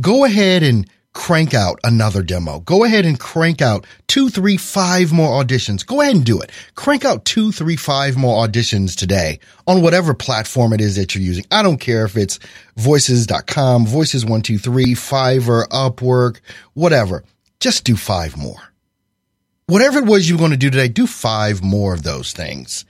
Go 0.00 0.24
ahead 0.24 0.62
and 0.62 0.88
crank 1.18 1.52
out 1.52 1.80
another 1.82 2.22
demo. 2.22 2.60
Go 2.60 2.84
ahead 2.84 3.04
and 3.04 3.18
crank 3.18 3.60
out 3.60 3.86
two, 4.06 4.28
three, 4.28 4.56
five 4.56 5.12
more 5.12 5.42
auditions. 5.42 5.84
Go 5.84 6.00
ahead 6.00 6.14
and 6.14 6.24
do 6.24 6.40
it. 6.40 6.50
Crank 6.76 7.04
out 7.04 7.24
two, 7.24 7.50
three, 7.50 7.76
five 7.76 8.16
more 8.16 8.46
auditions 8.46 8.96
today 8.96 9.40
on 9.66 9.82
whatever 9.82 10.14
platform 10.14 10.72
it 10.72 10.80
is 10.80 10.96
that 10.96 11.14
you're 11.14 11.24
using. 11.24 11.44
I 11.50 11.62
don't 11.62 11.78
care 11.78 12.04
if 12.04 12.16
it's 12.16 12.38
voices.com, 12.76 13.86
voices123, 13.86 14.92
Fiverr, 14.94 15.66
Upwork, 15.68 16.40
whatever. 16.74 17.24
Just 17.58 17.84
do 17.84 17.96
five 17.96 18.36
more. 18.36 18.72
Whatever 19.68 19.98
it 19.98 20.06
was 20.06 20.26
you 20.26 20.34
were 20.34 20.38
going 20.38 20.52
to 20.52 20.56
do 20.56 20.70
today, 20.70 20.88
do 20.88 21.06
five 21.06 21.62
more 21.62 21.92
of 21.92 22.02
those 22.02 22.32
things 22.32 22.86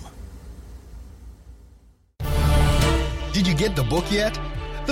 Did 3.32 3.46
you 3.46 3.54
get 3.54 3.74
the 3.74 3.84
book 3.84 4.04
yet? 4.10 4.38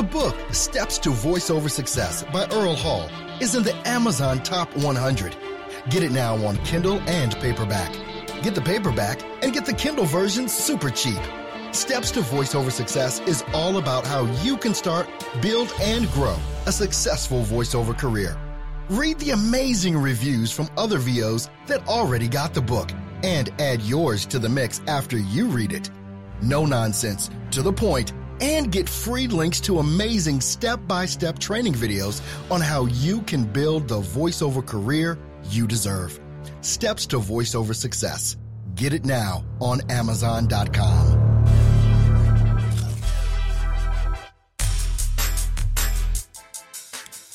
The 0.01 0.07
book, 0.07 0.35
Steps 0.51 0.97
to 1.01 1.11
Voiceover 1.11 1.71
Success 1.71 2.25
by 2.33 2.47
Earl 2.53 2.75
Hall 2.75 3.11
is 3.39 3.55
in 3.55 3.63
the 3.63 3.77
Amazon 3.87 4.43
Top 4.43 4.75
100. 4.79 5.37
Get 5.91 6.03
it 6.03 6.11
now 6.11 6.37
on 6.47 6.57
Kindle 6.65 7.01
and 7.01 7.37
paperback. 7.37 7.93
Get 8.43 8.55
the 8.55 8.63
paperback 8.63 9.23
and 9.43 9.53
get 9.53 9.67
the 9.67 9.75
Kindle 9.75 10.07
version 10.07 10.49
super 10.49 10.89
cheap. 10.89 11.21
Steps 11.73 12.11
to 12.13 12.21
Voiceover 12.21 12.73
Success 12.73 13.21
is 13.29 13.45
all 13.53 13.77
about 13.77 14.07
how 14.07 14.25
you 14.43 14.57
can 14.57 14.73
start, 14.73 15.07
build, 15.43 15.71
and 15.83 16.11
grow 16.13 16.39
a 16.65 16.73
successful 16.73 17.43
voiceover 17.43 17.95
career. 17.95 18.39
Read 18.89 19.19
the 19.19 19.33
amazing 19.33 19.99
reviews 19.99 20.51
from 20.51 20.71
other 20.79 20.97
VOs 20.97 21.51
that 21.67 21.87
already 21.87 22.27
got 22.27 22.55
the 22.55 22.63
book 22.63 22.91
and 23.23 23.51
add 23.61 23.83
yours 23.83 24.25
to 24.25 24.39
the 24.39 24.49
mix 24.49 24.81
after 24.87 25.19
you 25.19 25.49
read 25.49 25.73
it. 25.73 25.91
No 26.41 26.65
nonsense, 26.65 27.29
to 27.51 27.61
the 27.61 27.73
point, 27.73 28.15
and 28.41 28.73
get 28.73 28.89
free 28.89 29.27
links 29.27 29.61
to 29.61 29.79
amazing 29.79 30.41
step 30.41 30.81
by 30.87 31.07
step 31.07 31.39
training 31.39 31.75
videos 31.75 32.21
on 32.51 32.61
how 32.61 32.87
you 32.87 33.21
can 33.23 33.45
build 33.45 33.89
the 33.89 34.01
voiceover 34.01 34.67
career 34.67 35.19
you 35.45 35.67
deserve. 35.67 36.19
Steps 36.61 37.07
to 37.07 37.17
voiceover 37.19 37.75
success. 37.75 38.37
Get 38.75 38.93
it 38.93 39.05
now 39.05 39.45
on 39.61 39.81
Amazon.com. 39.91 41.20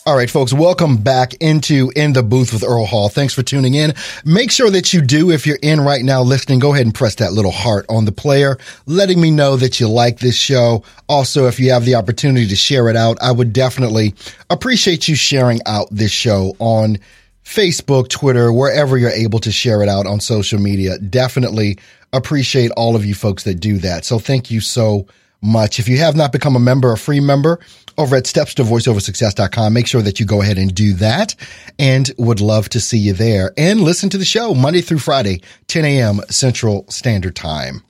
All 0.08 0.16
right, 0.16 0.30
folks, 0.30 0.54
welcome 0.54 0.98
back 0.98 1.34
into 1.42 1.92
In 1.96 2.14
the 2.14 2.22
Booth 2.22 2.54
with 2.54 2.64
Earl 2.64 2.86
Hall. 2.86 3.10
Thanks 3.10 3.34
for 3.34 3.42
tuning 3.42 3.74
in. 3.74 3.96
Make 4.24 4.52
sure 4.52 4.70
that 4.70 4.94
you 4.94 5.02
do, 5.02 5.32
if 5.32 5.48
you're 5.48 5.58
in 5.64 5.82
right 5.82 6.04
now 6.04 6.22
listening, 6.22 6.60
go 6.60 6.76
ahead 6.76 6.86
and 6.86 6.94
press 6.94 7.16
that 7.16 7.34
little 7.34 7.50
heart 7.50 7.88
on 7.90 8.06
the 8.06 8.12
player, 8.12 8.60
letting 8.86 9.20
me 9.20 9.32
know 9.32 9.56
that 9.56 9.80
you 9.80 9.90
like 9.90 10.20
this 10.20 10.36
show. 10.36 10.84
Also, 11.10 11.48
if 11.48 11.60
you 11.60 11.72
have 11.72 11.86
the 11.86 11.96
opportunity 11.96 12.48
to 12.48 12.56
share 12.56 12.88
it 12.88 12.96
out, 12.96 13.18
I 13.20 13.32
would 13.32 13.52
definitely 13.52 14.14
appreciate 14.52 15.08
you 15.08 15.16
sharing 15.16 15.60
out 15.66 15.88
this 15.90 16.12
show 16.12 16.56
on 16.60 17.00
Facebook, 17.44 18.08
Twitter, 18.08 18.54
wherever 18.54 19.00
you're 19.00 19.10
able 19.10 19.40
to 19.40 19.52
share 19.52 19.82
it 19.82 19.90
out 19.90 20.06
on 20.06 20.20
social 20.20 20.60
media. 20.60 21.00
Definitely 21.00 21.80
appreciate 22.14 22.70
all 22.78 22.96
of 22.96 23.06
you 23.06 23.16
folks 23.16 23.42
that 23.46 23.56
do 23.56 23.80
that. 23.80 24.06
So 24.06 24.20
thank 24.20 24.52
you 24.52 24.62
so 24.62 24.98
much. 25.00 25.16
If 25.44 25.88
you 25.88 25.98
have 25.98 26.16
not 26.16 26.32
become 26.32 26.56
a 26.56 26.60
member, 26.60 26.92
a 26.92 26.98
free 26.98 27.20
member 27.20 27.60
over 27.98 28.16
at 28.16 28.28
steps 28.28 28.54
to 28.56 28.64
voiceoversuccess.com, 28.64 29.74
make 29.74 29.88
sure 29.88 30.02
that 30.02 30.20
you 30.20 30.26
go 30.26 30.42
ahead 30.42 30.58
and 30.58 30.74
do 30.74 30.94
that 30.94 31.36
and 31.80 32.12
would 32.18 32.42
love 32.42 32.70
to 32.70 32.80
see 32.80 32.98
you 32.98 33.14
there 33.14 33.52
and 33.58 33.82
listen 33.82 34.10
to 34.10 34.18
the 34.18 34.26
show 34.26 34.54
Monday 34.54 34.82
through 34.82 35.00
Friday, 35.00 35.42
10 35.68 35.86
a.m. 35.86 36.20
Central 36.30 36.86
Standard 36.90 37.36
Time. 37.36 37.84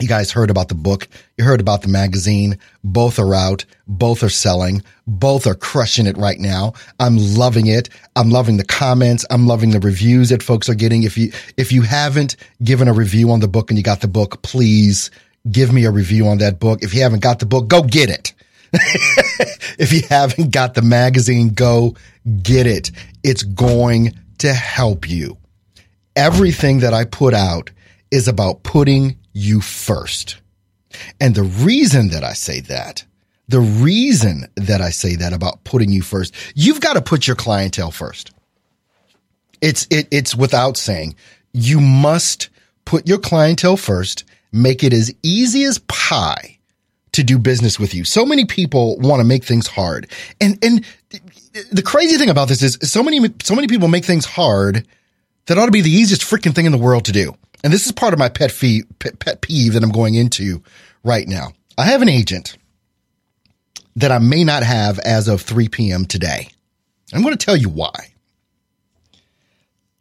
You 0.00 0.06
guys 0.06 0.30
heard 0.30 0.48
about 0.48 0.68
the 0.68 0.76
book. 0.76 1.08
You 1.36 1.44
heard 1.44 1.60
about 1.60 1.82
the 1.82 1.88
magazine. 1.88 2.56
Both 2.84 3.18
are 3.18 3.34
out. 3.34 3.64
Both 3.88 4.22
are 4.22 4.28
selling. 4.28 4.84
Both 5.08 5.44
are 5.44 5.56
crushing 5.56 6.06
it 6.06 6.16
right 6.16 6.38
now. 6.38 6.74
I'm 7.00 7.16
loving 7.16 7.66
it. 7.66 7.88
I'm 8.14 8.30
loving 8.30 8.58
the 8.58 8.64
comments. 8.64 9.26
I'm 9.28 9.48
loving 9.48 9.70
the 9.70 9.80
reviews 9.80 10.28
that 10.28 10.42
folks 10.42 10.68
are 10.68 10.74
getting. 10.74 11.02
If 11.02 11.18
you, 11.18 11.32
if 11.56 11.72
you 11.72 11.82
haven't 11.82 12.36
given 12.62 12.86
a 12.86 12.92
review 12.92 13.32
on 13.32 13.40
the 13.40 13.48
book 13.48 13.70
and 13.70 13.78
you 13.78 13.82
got 13.82 14.00
the 14.00 14.08
book, 14.08 14.40
please 14.42 15.10
give 15.50 15.72
me 15.72 15.84
a 15.84 15.90
review 15.90 16.28
on 16.28 16.38
that 16.38 16.58
book. 16.58 16.82
If 16.82 16.94
you 16.94 17.02
haven't 17.02 17.22
got 17.22 17.38
the 17.38 17.46
book, 17.46 17.68
go 17.68 17.82
get 17.82 18.10
it. 18.10 18.34
if 19.78 19.92
you 19.92 20.02
haven't 20.08 20.50
got 20.50 20.74
the 20.74 20.82
magazine, 20.82 21.50
go 21.50 21.96
get 22.42 22.66
it. 22.66 22.90
It's 23.22 23.42
going 23.42 24.14
to 24.38 24.52
help 24.52 25.08
you. 25.08 25.38
Everything 26.14 26.80
that 26.80 26.92
I 26.92 27.04
put 27.04 27.34
out 27.34 27.70
is 28.10 28.28
about 28.28 28.62
putting 28.62 29.16
you 29.32 29.60
first. 29.60 30.38
And 31.20 31.34
the 31.34 31.44
reason 31.44 32.08
that 32.08 32.24
I 32.24 32.32
say 32.32 32.60
that, 32.60 33.04
the 33.48 33.60
reason 33.60 34.46
that 34.56 34.80
I 34.80 34.90
say 34.90 35.16
that 35.16 35.32
about 35.32 35.64
putting 35.64 35.90
you 35.90 36.02
first, 36.02 36.34
you've 36.54 36.80
got 36.80 36.94
to 36.94 37.02
put 37.02 37.26
your 37.26 37.36
clientele 37.36 37.90
first. 37.90 38.32
It's, 39.60 39.86
it, 39.90 40.08
it's 40.10 40.36
without 40.36 40.76
saying 40.76 41.16
you 41.52 41.80
must 41.80 42.48
put 42.84 43.08
your 43.08 43.18
clientele 43.18 43.76
first, 43.76 44.24
make 44.52 44.82
it 44.82 44.92
as 44.92 45.12
easy 45.22 45.64
as 45.64 45.78
pie 45.80 46.58
to 47.12 47.24
do 47.24 47.38
business 47.38 47.78
with 47.78 47.94
you. 47.94 48.04
So 48.04 48.24
many 48.24 48.44
people 48.44 48.98
want 48.98 49.20
to 49.20 49.24
make 49.24 49.44
things 49.44 49.66
hard. 49.66 50.10
And, 50.40 50.58
and 50.64 50.84
the 51.72 51.82
crazy 51.82 52.16
thing 52.16 52.30
about 52.30 52.48
this 52.48 52.62
is 52.62 52.78
so 52.82 53.02
many, 53.02 53.20
so 53.42 53.54
many 53.54 53.66
people 53.66 53.88
make 53.88 54.04
things 54.04 54.24
hard 54.24 54.86
that 55.46 55.58
ought 55.58 55.66
to 55.66 55.72
be 55.72 55.80
the 55.80 55.90
easiest 55.90 56.22
freaking 56.22 56.54
thing 56.54 56.66
in 56.66 56.72
the 56.72 56.78
world 56.78 57.06
to 57.06 57.12
do. 57.12 57.34
And 57.64 57.72
this 57.72 57.86
is 57.86 57.92
part 57.92 58.12
of 58.12 58.18
my 58.18 58.28
pet 58.28 58.52
fee, 58.52 58.84
pet, 58.98 59.18
pet 59.18 59.40
peeve 59.40 59.72
that 59.72 59.82
I'm 59.82 59.90
going 59.90 60.14
into 60.14 60.62
right 61.02 61.26
now. 61.26 61.52
I 61.76 61.84
have 61.84 62.02
an 62.02 62.08
agent 62.08 62.56
that 63.96 64.12
I 64.12 64.18
may 64.18 64.44
not 64.44 64.62
have 64.62 64.98
as 65.00 65.26
of 65.26 65.42
3 65.42 65.68
p.m. 65.68 66.04
today. 66.04 66.48
I'm 67.12 67.22
going 67.22 67.36
to 67.36 67.44
tell 67.44 67.56
you 67.56 67.68
why. 67.68 68.12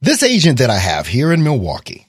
This 0.02 0.22
agent 0.22 0.60
that 0.60 0.70
I 0.70 0.78
have 0.78 1.08
here 1.08 1.32
in 1.32 1.44
Milwaukee, 1.44 2.07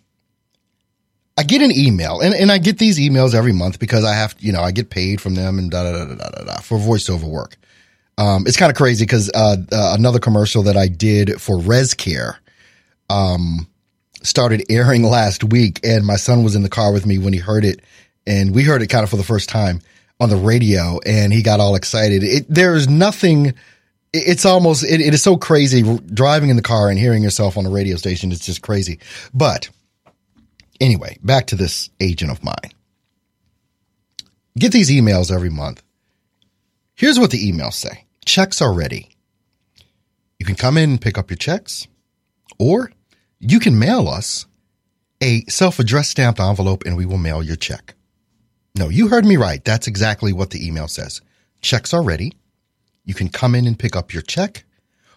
I 1.38 1.44
get 1.44 1.62
an 1.62 1.70
email 1.70 2.20
and, 2.20 2.34
and 2.34 2.50
I 2.50 2.58
get 2.58 2.78
these 2.78 2.98
emails 2.98 3.32
every 3.32 3.52
month 3.52 3.78
because 3.78 4.04
I 4.04 4.12
have, 4.14 4.34
you 4.40 4.52
know, 4.52 4.60
I 4.60 4.72
get 4.72 4.90
paid 4.90 5.20
from 5.20 5.36
them 5.36 5.56
and 5.56 5.70
da 5.70 5.84
da 5.84 6.04
da 6.04 6.14
da 6.16 6.30
da 6.30 6.44
da 6.44 6.60
for 6.60 6.78
voiceover 6.78 7.30
work. 7.30 7.56
Um, 8.18 8.44
it's 8.48 8.56
kind 8.56 8.70
of 8.70 8.76
crazy 8.76 9.04
because 9.04 9.30
uh, 9.32 9.56
uh, 9.70 9.94
another 9.96 10.18
commercial 10.18 10.64
that 10.64 10.76
I 10.76 10.88
did 10.88 11.40
for 11.40 11.58
ResCare 11.58 12.38
um, 13.08 13.68
started 14.24 14.64
airing 14.68 15.02
last 15.08 15.44
week, 15.44 15.78
and 15.84 16.04
my 16.04 16.16
son 16.16 16.42
was 16.42 16.56
in 16.56 16.64
the 16.64 16.68
car 16.68 16.92
with 16.92 17.06
me 17.06 17.18
when 17.18 17.32
he 17.32 17.38
heard 17.38 17.64
it, 17.64 17.82
and 18.26 18.52
we 18.52 18.64
heard 18.64 18.82
it 18.82 18.88
kind 18.88 19.04
of 19.04 19.10
for 19.10 19.16
the 19.16 19.22
first 19.22 19.48
time 19.48 19.80
on 20.18 20.30
the 20.30 20.36
radio, 20.36 20.98
and 21.06 21.32
he 21.32 21.40
got 21.40 21.60
all 21.60 21.76
excited. 21.76 22.24
It, 22.24 22.46
there 22.48 22.74
is 22.74 22.88
nothing. 22.88 23.54
It's 24.12 24.44
almost 24.44 24.82
it, 24.82 25.00
it 25.00 25.14
is 25.14 25.22
so 25.22 25.36
crazy 25.36 25.82
driving 26.12 26.50
in 26.50 26.56
the 26.56 26.62
car 26.62 26.90
and 26.90 26.98
hearing 26.98 27.22
yourself 27.22 27.56
on 27.56 27.64
a 27.64 27.70
radio 27.70 27.94
station. 27.94 28.32
It's 28.32 28.44
just 28.44 28.62
crazy. 28.62 28.98
But 29.32 29.70
anyway, 30.80 31.18
back 31.22 31.46
to 31.48 31.56
this 31.56 31.90
agent 32.00 32.30
of 32.30 32.42
mine. 32.44 32.72
Get 34.58 34.72
these 34.72 34.90
emails 34.90 35.32
every 35.32 35.50
month. 35.50 35.82
Here's 36.94 37.18
what 37.18 37.30
the 37.30 37.50
emails 37.50 37.74
say 37.74 38.04
checks 38.24 38.60
are 38.60 38.72
ready. 38.72 39.10
You 40.38 40.46
can 40.46 40.56
come 40.56 40.76
in 40.76 40.90
and 40.90 41.00
pick 41.00 41.16
up 41.18 41.30
your 41.30 41.36
checks, 41.36 41.86
or 42.58 42.92
you 43.38 43.60
can 43.60 43.78
mail 43.78 44.08
us 44.08 44.46
a 45.20 45.42
self 45.48 45.78
addressed 45.78 46.10
stamped 46.10 46.40
envelope 46.40 46.84
and 46.84 46.96
we 46.96 47.06
will 47.06 47.18
mail 47.18 47.42
your 47.42 47.56
check. 47.56 47.94
No, 48.74 48.88
you 48.88 49.08
heard 49.08 49.24
me 49.24 49.36
right. 49.36 49.64
That's 49.64 49.86
exactly 49.86 50.32
what 50.32 50.50
the 50.50 50.66
email 50.66 50.88
says. 50.88 51.20
Checks 51.60 51.92
are 51.92 52.02
ready. 52.02 52.34
You 53.04 53.14
can 53.14 53.28
come 53.28 53.54
in 53.54 53.66
and 53.66 53.78
pick 53.78 53.96
up 53.96 54.12
your 54.12 54.22
check, 54.22 54.64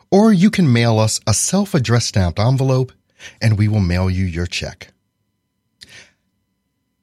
or 0.09 0.31
you 0.33 0.49
can 0.49 0.71
mail 0.71 0.99
us 0.99 1.19
a 1.27 1.33
self 1.33 1.73
addressed 1.73 2.07
stamped 2.07 2.39
envelope 2.39 2.91
and 3.41 3.57
we 3.57 3.67
will 3.67 3.79
mail 3.79 4.09
you 4.09 4.25
your 4.25 4.47
check. 4.47 4.91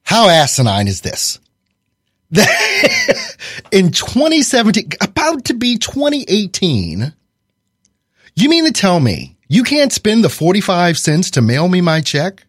How 0.09 0.31
asinine 0.31 0.89
is 0.89 1.03
this? 1.03 1.39
in 3.71 3.91
2017, 3.91 4.93
about 5.03 5.45
to 5.45 5.53
be 5.53 5.77
2018, 5.77 7.13
you 8.35 8.49
mean 8.49 8.65
to 8.65 8.73
tell 8.73 9.01
me 9.01 9.37
you 9.49 9.63
can't 9.65 9.93
spend 9.93 10.25
the 10.25 10.31
45 10.31 10.97
cents 10.97 11.31
to 11.33 11.43
mail 11.43 11.69
me 11.69 11.83
my 11.83 12.01
check? 12.01 12.47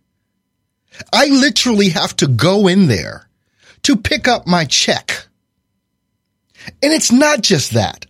I 1.12 1.26
literally 1.26 1.90
have 1.90 2.16
to 2.16 2.28
go 2.28 2.70
in 2.70 2.88
there 2.88 3.28
to 3.84 3.98
pick 3.98 4.26
up 4.26 4.48
my 4.48 4.64
check. 4.64 5.28
And 6.82 6.94
it's 6.94 7.12
not 7.12 7.42
just 7.42 7.74
that. 7.74 8.06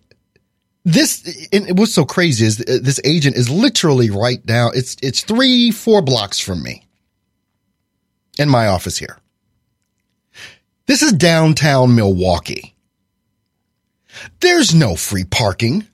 This, 0.85 1.47
and 1.51 1.75
what's 1.75 1.95
so 1.95 2.05
crazy 2.05 2.45
is 2.45 2.59
uh, 2.59 2.77
this 2.83 3.01
agent 3.03 3.35
is 3.35 3.49
literally 3.49 4.11
right 4.11 4.47
now. 4.47 4.69
It's, 4.69 4.95
it's 5.01 5.23
three, 5.23 5.71
four 5.71 6.03
blocks 6.03 6.39
from 6.39 6.61
me 6.61 6.85
in 8.37 8.47
my 8.47 8.67
office 8.67 8.99
here. 8.99 9.17
This 10.89 11.03
is 11.03 11.13
downtown 11.13 11.93
Milwaukee. 11.93 12.73
There's 14.39 14.73
no 14.73 14.95
free 14.95 15.23
parking. 15.23 15.85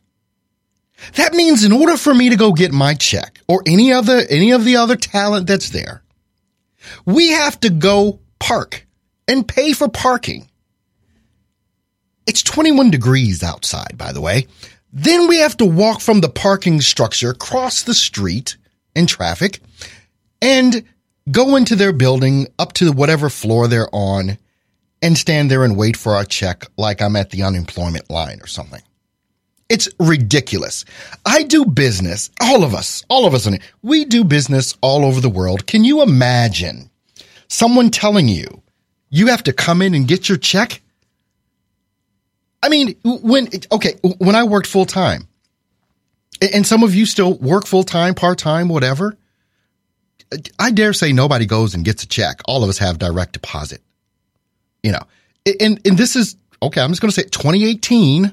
That 1.15 1.33
means 1.33 1.65
in 1.65 1.73
order 1.73 1.97
for 1.97 2.13
me 2.13 2.29
to 2.29 2.37
go 2.37 2.53
get 2.53 2.71
my 2.71 2.93
check 2.93 3.41
or 3.45 3.61
any 3.67 3.91
other, 3.91 4.21
any 4.29 4.51
of 4.51 4.63
the 4.63 4.77
other 4.77 4.95
talent 4.95 5.47
that's 5.47 5.71
there, 5.71 6.01
we 7.05 7.31
have 7.31 7.59
to 7.59 7.69
go 7.69 8.21
park 8.39 8.87
and 9.27 9.45
pay 9.45 9.73
for 9.73 9.89
parking. 9.89 10.47
It's 12.25 12.41
21 12.41 12.89
degrees 12.89 13.43
outside, 13.43 13.97
by 13.97 14.13
the 14.13 14.21
way. 14.21 14.47
Then 14.93 15.27
we 15.27 15.39
have 15.39 15.57
to 15.57 15.65
walk 15.65 15.99
from 15.99 16.21
the 16.21 16.29
parking 16.29 16.79
structure 16.79 17.31
across 17.31 17.83
the 17.83 17.93
street 17.93 18.55
in 18.95 19.07
traffic 19.07 19.59
and 20.41 20.85
go 21.29 21.57
into 21.57 21.75
their 21.75 21.91
building 21.91 22.47
up 22.57 22.71
to 22.75 22.93
whatever 22.93 23.29
floor 23.29 23.67
they're 23.67 23.93
on 23.93 24.37
and 25.01 25.17
stand 25.17 25.51
there 25.51 25.63
and 25.63 25.77
wait 25.77 25.97
for 25.97 26.15
our 26.15 26.25
check 26.25 26.65
like 26.77 27.01
I'm 27.01 27.15
at 27.15 27.29
the 27.29 27.43
unemployment 27.43 28.09
line 28.09 28.39
or 28.41 28.47
something. 28.47 28.81
It's 29.67 29.89
ridiculous. 29.99 30.85
I 31.25 31.43
do 31.43 31.65
business, 31.65 32.29
all 32.39 32.63
of 32.63 32.75
us, 32.75 33.03
all 33.09 33.25
of 33.25 33.33
us, 33.33 33.47
we 33.81 34.05
do 34.05 34.23
business 34.23 34.77
all 34.81 35.03
over 35.03 35.19
the 35.19 35.29
world. 35.29 35.65
Can 35.65 35.83
you 35.83 36.01
imagine 36.03 36.89
someone 37.47 37.89
telling 37.89 38.27
you 38.27 38.61
you 39.09 39.27
have 39.27 39.43
to 39.43 39.53
come 39.53 39.81
in 39.81 39.95
and 39.95 40.07
get 40.07 40.29
your 40.29 40.37
check? 40.37 40.81
I 42.61 42.69
mean, 42.69 42.95
when, 43.03 43.49
okay, 43.71 43.95
when 44.19 44.35
I 44.35 44.43
worked 44.43 44.67
full 44.67 44.85
time, 44.85 45.27
and 46.41 46.65
some 46.65 46.83
of 46.83 46.93
you 46.93 47.05
still 47.05 47.37
work 47.37 47.65
full 47.65 47.83
time, 47.83 48.13
part 48.13 48.37
time, 48.37 48.69
whatever, 48.69 49.17
I 50.59 50.71
dare 50.71 50.93
say 50.93 51.13
nobody 51.13 51.45
goes 51.45 51.75
and 51.75 51.85
gets 51.85 52.03
a 52.03 52.07
check. 52.07 52.41
All 52.45 52.63
of 52.63 52.69
us 52.69 52.79
have 52.79 52.99
direct 52.99 53.33
deposit. 53.33 53.81
You 54.85 54.91
know, 54.91 55.01
and, 55.59 55.81
and 55.83 55.97
this 55.97 56.15
is, 56.15 56.35
okay, 56.61 56.79
I'm 56.79 56.91
just 56.91 57.01
going 57.01 57.09
to 57.09 57.15
say 57.15 57.23
2018 57.23 58.31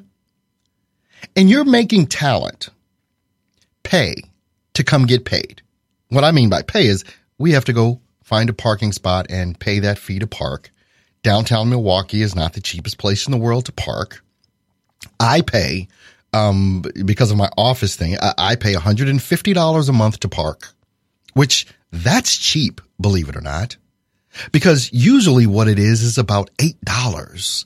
and 1.34 1.48
you're 1.48 1.64
making 1.64 2.08
talent 2.08 2.68
pay 3.84 4.16
to 4.74 4.84
come 4.84 5.06
get 5.06 5.24
paid. 5.24 5.62
What 6.10 6.24
I 6.24 6.32
mean 6.32 6.50
by 6.50 6.60
pay 6.60 6.88
is 6.88 7.06
we 7.38 7.52
have 7.52 7.64
to 7.64 7.72
go 7.72 8.02
find 8.22 8.50
a 8.50 8.52
parking 8.52 8.92
spot 8.92 9.28
and 9.30 9.58
pay 9.58 9.78
that 9.78 9.98
fee 9.98 10.18
to 10.18 10.26
park. 10.26 10.70
Downtown 11.22 11.70
Milwaukee 11.70 12.20
is 12.20 12.36
not 12.36 12.52
the 12.52 12.60
cheapest 12.60 12.98
place 12.98 13.26
in 13.26 13.30
the 13.30 13.38
world 13.38 13.64
to 13.64 13.72
park. 13.72 14.22
I 15.18 15.40
pay, 15.40 15.88
um, 16.34 16.84
because 17.06 17.30
of 17.30 17.38
my 17.38 17.48
office 17.56 17.96
thing, 17.96 18.18
I, 18.20 18.34
I 18.36 18.56
pay 18.56 18.74
$150 18.74 19.88
a 19.88 19.92
month 19.92 20.20
to 20.20 20.28
park, 20.28 20.68
which 21.32 21.66
that's 21.92 22.36
cheap, 22.36 22.82
believe 23.00 23.30
it 23.30 23.36
or 23.36 23.40
not. 23.40 23.78
Because 24.50 24.92
usually 24.92 25.46
what 25.46 25.68
it 25.68 25.78
is 25.78 26.02
is 26.02 26.18
about 26.18 26.50
$8 26.56 27.64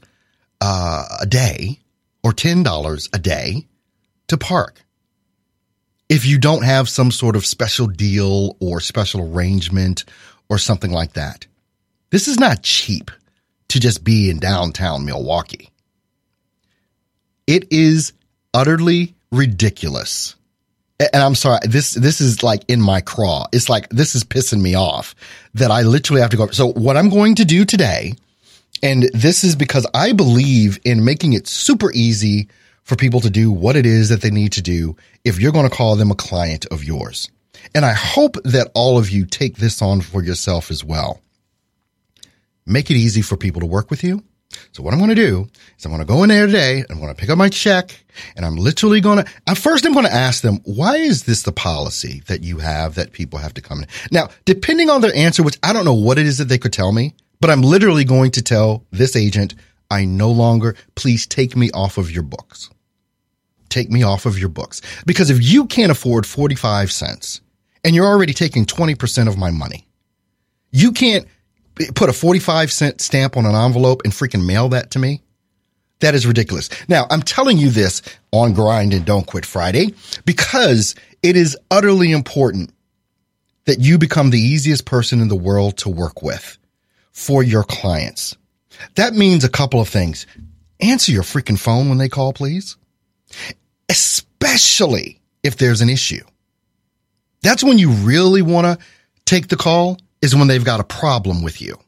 uh, 0.61 1.05
a 1.21 1.27
day 1.27 1.81
or 2.23 2.33
$10 2.33 3.09
a 3.13 3.19
day 3.19 3.67
to 4.29 4.37
park. 4.37 4.83
If 6.09 6.25
you 6.25 6.39
don't 6.39 6.65
have 6.65 6.89
some 6.89 7.11
sort 7.11 7.37
of 7.37 7.45
special 7.45 7.87
deal 7.87 8.57
or 8.61 8.81
special 8.81 9.23
arrangement 9.23 10.05
or 10.49 10.59
something 10.59 10.93
like 10.93 11.15
that. 11.15 11.47
This 12.11 12.29
is 12.29 12.39
not 12.39 12.63
cheap 12.63 13.11
to 13.69 13.81
just 13.81 14.05
be 14.05 14.31
in 14.31 14.39
downtown 14.39 15.05
Milwaukee. 15.05 15.71
It 17.47 17.73
is 17.73 18.13
utterly 18.55 19.15
ridiculous. 19.33 20.36
And 20.99 21.23
I'm 21.23 21.35
sorry, 21.35 21.61
this, 21.65 21.93
this 21.93 22.21
is 22.21 22.43
like 22.43 22.63
in 22.69 22.81
my 22.81 23.03
craw. 23.03 23.47
It's 23.53 23.69
like, 23.69 23.89
this 23.91 24.15
is 24.15 24.25
pissing 24.25 24.63
me 24.63 24.75
off 24.75 25.15
that 25.55 25.71
I 25.71 25.83
literally 25.83 26.23
have 26.23 26.31
to 26.31 26.37
go. 26.37 26.49
So 26.49 26.73
what 26.73 26.97
I'm 26.97 27.11
going 27.11 27.35
to 27.35 27.45
do 27.45 27.65
today 27.67 28.15
and 28.83 29.05
this 29.15 29.45
is 29.45 29.57
because 29.57 29.87
I 29.95 30.13
believe 30.13 30.79
in 30.85 31.05
making 31.05 31.33
it 31.33 31.47
super 31.47 31.91
easy 31.93 32.49
for 32.85 32.97
people 32.97 33.21
to 33.21 33.31
do 33.31 33.51
what 33.51 33.77
it 33.77 33.87
is 33.87 34.11
that 34.11 34.21
they 34.21 34.31
need 34.31 34.53
to 34.53 34.63
do 34.63 34.97
if 35.25 35.41
you're 35.41 35.53
going 35.53 35.69
to 35.69 35.75
call 35.75 35.97
them 35.97 36.11
a 36.11 36.17
client 36.17 36.67
of 36.67 36.85
yours. 36.85 37.31
And 37.75 37.85
I 37.85 37.95
hope 37.95 38.37
that 38.45 38.71
all 38.75 38.99
of 38.99 39.11
you 39.11 39.27
take 39.27 39.57
this 39.57 39.83
on 39.83 40.01
for 40.01 40.23
yourself 40.23 40.71
as 40.71 40.85
well. 40.85 41.21
Make 42.65 42.91
it 42.91 42.97
easy 42.97 43.23
for 43.23 43.37
people 43.37 43.61
to 43.61 43.67
work 43.67 43.91
with 43.91 44.05
you. 44.05 44.23
So 44.73 44.83
what 44.83 44.93
I'm 44.93 44.99
going 44.99 45.11
to 45.11 45.15
do 45.15 45.49
is 45.79 45.85
I'm 45.85 45.91
going 45.91 46.01
to 46.01 46.07
go 46.07 46.23
in 46.23 46.29
there 46.29 46.47
today. 46.47 46.85
I'm 46.89 46.99
going 46.99 47.15
to 47.15 47.21
pick 47.21 47.31
up 47.31 47.39
my 47.39 47.49
check 47.49 47.91
and 48.37 48.45
I'm 48.45 48.57
literally 48.57 49.01
going 49.01 49.25
to, 49.25 49.31
at 49.47 49.59
first 49.59 49.87
I'm 49.87 49.93
going 49.93 50.07
to 50.07 50.13
ask 50.13 50.43
them, 50.43 50.61
why 50.65 50.97
is 50.97 51.25
this 51.25 51.43
the 51.43 51.53
policy 51.53 52.23
that 52.27 52.43
you 52.43 52.59
have 52.59 52.95
that 52.97 53.13
people 53.13 53.39
have 53.39 53.55
to 53.55 53.63
come 53.63 53.81
in? 53.83 53.89
Now, 54.11 54.29
depending 54.45 54.91
on 54.91 55.01
their 55.01 55.15
answer, 55.15 55.43
which 55.43 55.59
I 55.63 55.73
don't 55.73 55.85
know 55.85 55.95
what 55.95 56.19
it 56.19 56.27
is 56.27 56.39
that 56.39 56.49
they 56.49 56.59
could 56.59 56.73
tell 56.73 56.93
me, 56.93 57.15
but 57.41 57.51
I'm 57.51 57.63
literally 57.63 58.05
going 58.05 58.31
to 58.33 58.43
tell 58.43 58.85
this 58.91 59.17
agent, 59.17 59.55
I 59.91 60.05
no 60.05 60.31
longer, 60.31 60.77
please 60.95 61.27
take 61.27 61.57
me 61.57 61.71
off 61.73 61.99
of 61.99 62.11
your 62.11 62.23
books. 62.23 62.71
Take 63.69 63.91
me 63.91 64.03
off 64.03 64.27
of 64.27 64.39
your 64.39 64.49
books. 64.49 64.81
Because 65.05 65.31
if 65.31 65.43
you 65.43 65.67
can't 65.67 65.93
afford 65.93 66.27
45 66.27 66.91
cents 66.91 67.41
and 67.85 67.95
you're 67.95 68.07
already 68.07 68.33
taking 68.33 68.65
20% 68.65 69.29
of 69.29 69.37
my 69.37 69.51
money, 69.51 69.87
you 70.71 70.93
can't 70.93 71.27
put 71.95 72.09
a 72.09 72.13
45 72.13 72.73
cent 72.73 73.01
stamp 73.01 73.37
on 73.37 73.47
an 73.47 73.55
envelope 73.55 74.03
and 74.05 74.13
freaking 74.13 74.47
mail 74.47 74.69
that 74.71 74.91
to 74.93 74.99
me. 74.99 75.23
That 76.01 76.15
is 76.15 76.27
ridiculous. 76.27 76.69
Now, 76.89 77.07
I'm 77.11 77.23
telling 77.23 77.57
you 77.57 77.71
this 77.71 78.03
on 78.33 78.53
Grind 78.53 78.93
and 78.93 79.05
Don't 79.05 79.27
Quit 79.27 79.47
Friday 79.47 79.95
because 80.25 80.95
it 81.23 81.37
is 81.37 81.57
utterly 81.71 82.13
important 82.13 82.73
that 83.65 83.81
you 83.81 83.99
become 83.99 84.31
the 84.31 84.41
easiest 84.41 84.85
person 84.85 85.21
in 85.21 85.29
the 85.29 85.37
world 85.37 85.79
to 85.79 85.89
work 85.89 86.23
with 86.23 86.59
for 87.13 87.43
your 87.43 87.65
clients. 87.65 88.37
That 88.97 89.15
means 89.15 89.43
a 89.43 89.49
couple 89.49 89.81
of 89.81 89.89
things. 89.89 90.27
Answer 90.81 91.13
your 91.13 91.23
freaking 91.23 91.59
phone 91.59 91.89
when 91.89 91.99
they 91.99 92.11
call, 92.11 92.33
please. 92.35 92.77
Especially 93.89 95.21
if 95.43 95.57
there's 95.57 95.81
an 95.81 95.89
issue. 95.89 96.25
That's 97.43 97.65
when 97.65 97.79
you 97.79 97.91
really 97.91 98.43
want 98.43 98.67
to 98.67 98.85
take 99.25 99.49
the 99.49 99.57
call 99.57 99.99
is 100.27 100.37
when 100.37 100.49
they've 100.49 100.65
got 100.65 100.81
a 100.81 100.85
problem 100.85 101.43
with 101.43 101.63
you 101.63 101.79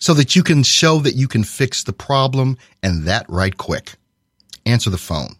so 0.00 0.14
that 0.14 0.34
you 0.34 0.42
can 0.42 0.64
show 0.64 0.98
that 0.98 1.14
you 1.14 1.28
can 1.28 1.44
fix 1.44 1.84
the 1.84 1.92
problem 1.92 2.58
and 2.82 3.04
that 3.04 3.24
right 3.28 3.56
quick. 3.56 3.92
Answer 4.66 4.90
the 4.90 4.98
phone. 4.98 5.36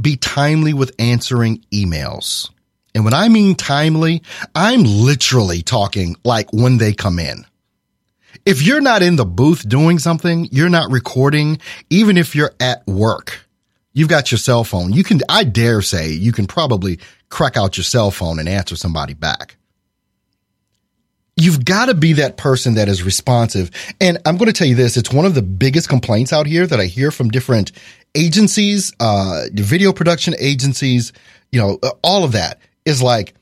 Be 0.00 0.16
timely 0.16 0.72
with 0.72 0.94
answering 0.98 1.62
emails. 1.70 2.50
And 2.94 3.04
when 3.04 3.12
I 3.12 3.28
mean 3.28 3.54
timely, 3.54 4.22
I'm 4.54 4.84
literally 4.84 5.60
talking 5.60 6.16
like 6.24 6.50
when 6.50 6.78
they 6.78 6.94
come 6.94 7.18
in. 7.18 7.44
If 8.46 8.62
you're 8.62 8.80
not 8.80 9.02
in 9.02 9.16
the 9.16 9.26
booth 9.26 9.68
doing 9.68 9.98
something, 9.98 10.48
you're 10.50 10.70
not 10.70 10.90
recording, 10.90 11.58
even 11.90 12.16
if 12.16 12.34
you're 12.34 12.54
at 12.58 12.86
work, 12.86 13.38
you've 13.92 14.08
got 14.08 14.30
your 14.32 14.38
cell 14.38 14.64
phone. 14.64 14.94
You 14.94 15.04
can, 15.04 15.20
I 15.28 15.44
dare 15.44 15.82
say, 15.82 16.10
you 16.10 16.32
can 16.32 16.46
probably 16.46 17.00
crack 17.28 17.58
out 17.58 17.76
your 17.76 17.84
cell 17.84 18.10
phone 18.10 18.38
and 18.38 18.48
answer 18.48 18.76
somebody 18.76 19.12
back 19.12 19.57
you've 21.38 21.64
got 21.64 21.86
to 21.86 21.94
be 21.94 22.14
that 22.14 22.36
person 22.36 22.74
that 22.74 22.88
is 22.88 23.02
responsive. 23.02 23.70
And 24.00 24.18
I'm 24.26 24.36
going 24.36 24.48
to 24.48 24.52
tell 24.52 24.66
you 24.66 24.74
this, 24.74 24.96
it's 24.96 25.12
one 25.12 25.24
of 25.24 25.34
the 25.34 25.42
biggest 25.42 25.88
complaints 25.88 26.32
out 26.32 26.46
here 26.46 26.66
that 26.66 26.80
I 26.80 26.86
hear 26.86 27.10
from 27.10 27.30
different 27.30 27.72
agencies, 28.14 28.92
uh, 28.98 29.44
video 29.52 29.92
production 29.92 30.34
agencies, 30.38 31.12
you 31.52 31.60
know, 31.60 31.78
uh, 31.82 31.90
all 32.02 32.24
of 32.24 32.32
that 32.32 32.58
is 32.84 33.00
like, 33.00 33.34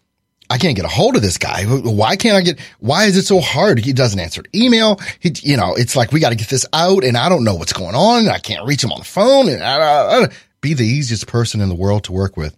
I 0.48 0.58
can't 0.58 0.76
get 0.76 0.84
a 0.84 0.88
hold 0.88 1.16
of 1.16 1.22
this 1.22 1.38
guy. 1.38 1.64
Why 1.64 2.14
can't 2.14 2.36
I 2.36 2.40
get, 2.42 2.60
why 2.78 3.06
is 3.06 3.16
it 3.16 3.24
so 3.24 3.40
hard? 3.40 3.78
He 3.78 3.92
doesn't 3.92 4.20
answer 4.20 4.44
email. 4.54 5.00
He, 5.18 5.32
you 5.42 5.56
know, 5.56 5.74
it's 5.74 5.96
like, 5.96 6.12
we 6.12 6.20
got 6.20 6.30
to 6.30 6.36
get 6.36 6.48
this 6.48 6.66
out 6.72 7.02
and 7.02 7.16
I 7.16 7.28
don't 7.28 7.42
know 7.42 7.54
what's 7.54 7.72
going 7.72 7.96
on 7.96 8.20
and 8.20 8.30
I 8.30 8.38
can't 8.38 8.66
reach 8.66 8.84
him 8.84 8.92
on 8.92 8.98
the 8.98 9.04
phone 9.04 9.48
and 9.48 9.62
I, 9.62 9.76
I, 9.78 10.24
I, 10.24 10.28
be 10.60 10.74
the 10.74 10.86
easiest 10.86 11.26
person 11.26 11.60
in 11.60 11.68
the 11.68 11.74
world 11.74 12.04
to 12.04 12.12
work 12.12 12.36
with. 12.36 12.54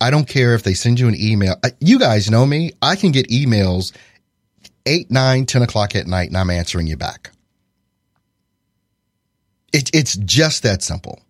I 0.00 0.10
don't 0.10 0.28
care 0.28 0.54
if 0.54 0.62
they 0.62 0.74
send 0.74 0.98
you 0.98 1.08
an 1.08 1.14
email. 1.18 1.56
You 1.78 1.98
guys 1.98 2.30
know 2.30 2.44
me. 2.46 2.72
I 2.82 2.96
can 2.96 3.10
get 3.10 3.28
emails 3.28 3.92
8, 4.90 5.08
9, 5.08 5.46
10 5.46 5.62
o'clock 5.62 5.94
at 5.94 6.08
night 6.08 6.28
and 6.28 6.36
I'm 6.36 6.50
answering 6.50 6.88
you 6.88 6.96
back. 6.96 7.30
It, 9.72 9.88
it's 9.94 10.16
just 10.16 10.64
that 10.64 10.82
simple. 10.82 11.20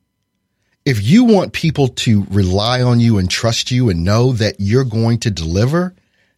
If 0.86 1.02
you 1.02 1.24
want 1.24 1.52
people 1.52 1.88
to 1.88 2.24
rely 2.30 2.80
on 2.80 3.00
you 3.00 3.18
and 3.18 3.28
trust 3.30 3.70
you 3.70 3.90
and 3.90 4.02
know 4.02 4.32
that 4.32 4.56
you're 4.58 4.84
going 4.84 5.18
to 5.20 5.30
deliver, 5.30 5.94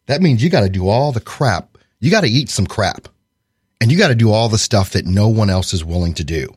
that 0.07 0.21
means 0.21 0.43
you 0.43 0.51
got 0.51 0.63
to 0.63 0.69
do 0.69 0.89
all 0.89 1.13
the 1.13 1.21
crap. 1.21 1.79
You 2.01 2.11
got 2.11 2.23
to 2.23 2.29
eat 2.29 2.51
some 2.51 2.67
crap 2.67 3.07
and 3.81 3.93
you 3.93 3.99
got 3.99 4.09
to 4.09 4.17
do 4.17 4.33
all 4.33 4.49
the 4.49 4.59
stuff 4.59 4.91
that 4.91 5.07
no 5.07 5.29
one 5.29 5.49
else 5.49 5.73
is 5.73 5.85
willing 5.85 6.15
to 6.15 6.25
do. 6.25 6.49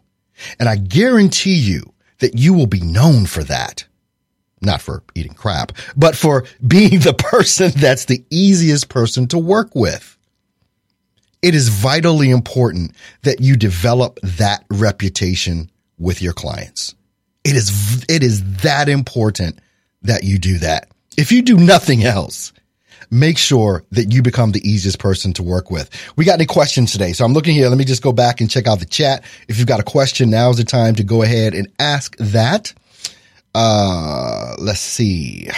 And 0.58 0.68
I 0.68 0.78
guarantee 0.78 1.54
you 1.54 1.94
that 2.20 2.40
you 2.40 2.56
will 2.56 2.66
be 2.66 2.82
known 2.82 3.28
for 3.28 3.44
that. 3.44 3.86
Not 4.62 4.82
for 4.82 5.04
eating 5.14 5.36
crap, 5.36 5.74
but 5.96 6.16
for 6.16 6.46
being 6.68 7.02
the 7.02 7.14
person 7.14 7.72
that's 7.76 8.06
the 8.06 8.26
easiest 8.32 8.90
person 8.90 9.28
to 9.28 9.38
work 9.38 9.76
with 9.76 10.15
it 11.46 11.54
is 11.54 11.70
vitally 11.70 12.32
important 12.32 12.96
that 13.22 13.40
you 13.40 13.56
develop 13.56 14.20
that 14.24 14.66
reputation 14.72 15.70
with 16.00 16.20
your 16.20 16.34
clients. 16.34 16.96
It 17.44 17.56
is, 17.56 18.04
it 18.10 18.24
is 18.24 18.62
that 18.64 18.90
important 18.90 19.60
that 20.02 20.24
you 20.24 20.40
do 20.40 20.58
that. 20.58 20.90
If 21.18 21.32
you 21.32 21.44
do 21.44 21.58
nothing 21.58 22.04
else, 22.04 22.52
make 23.12 23.38
sure 23.38 23.84
that 23.92 24.12
you 24.12 24.24
become 24.24 24.54
the 24.54 24.68
easiest 24.68 24.98
person 24.98 25.34
to 25.34 25.44
work 25.44 25.70
with. 25.70 25.92
We 26.16 26.26
got 26.26 26.34
any 26.34 26.48
questions 26.48 26.92
today? 26.92 27.14
So 27.14 27.24
I'm 27.24 27.34
looking 27.34 27.54
here. 27.54 27.70
Let 27.70 27.78
me 27.78 27.86
just 27.86 28.02
go 28.02 28.12
back 28.12 28.42
and 28.42 28.50
check 28.50 28.66
out 28.66 28.80
the 28.80 28.86
chat. 28.88 29.24
If 29.48 29.60
you've 29.60 29.68
got 29.68 29.80
a 29.80 29.84
question, 29.84 30.32
now's 30.32 30.58
the 30.58 30.64
time 30.64 30.96
to 30.96 31.04
go 31.04 31.22
ahead 31.22 31.54
and 31.54 31.68
ask 31.78 32.18
that. 32.18 32.74
Uh, 33.54 34.56
let's 34.58 34.80
see. 34.80 35.52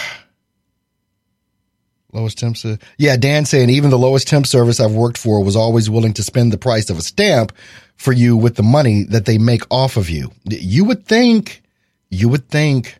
Lowest 2.13 2.37
temp. 2.37 2.55
Uh, 2.63 2.77
yeah, 2.97 3.17
Dan 3.17 3.45
saying 3.45 3.69
even 3.69 3.89
the 3.89 3.97
lowest 3.97 4.27
temp 4.27 4.47
service 4.47 4.79
I've 4.79 4.93
worked 4.93 5.17
for 5.17 5.43
was 5.43 5.55
always 5.55 5.89
willing 5.89 6.13
to 6.13 6.23
spend 6.23 6.53
the 6.53 6.57
price 6.57 6.89
of 6.89 6.97
a 6.97 7.01
stamp 7.01 7.51
for 7.95 8.13
you 8.13 8.37
with 8.37 8.55
the 8.55 8.63
money 8.63 9.03
that 9.03 9.25
they 9.25 9.37
make 9.37 9.63
off 9.69 9.97
of 9.97 10.09
you. 10.09 10.31
You 10.45 10.85
would 10.85 11.05
think, 11.05 11.61
you 12.09 12.29
would 12.29 12.47
think, 12.47 12.97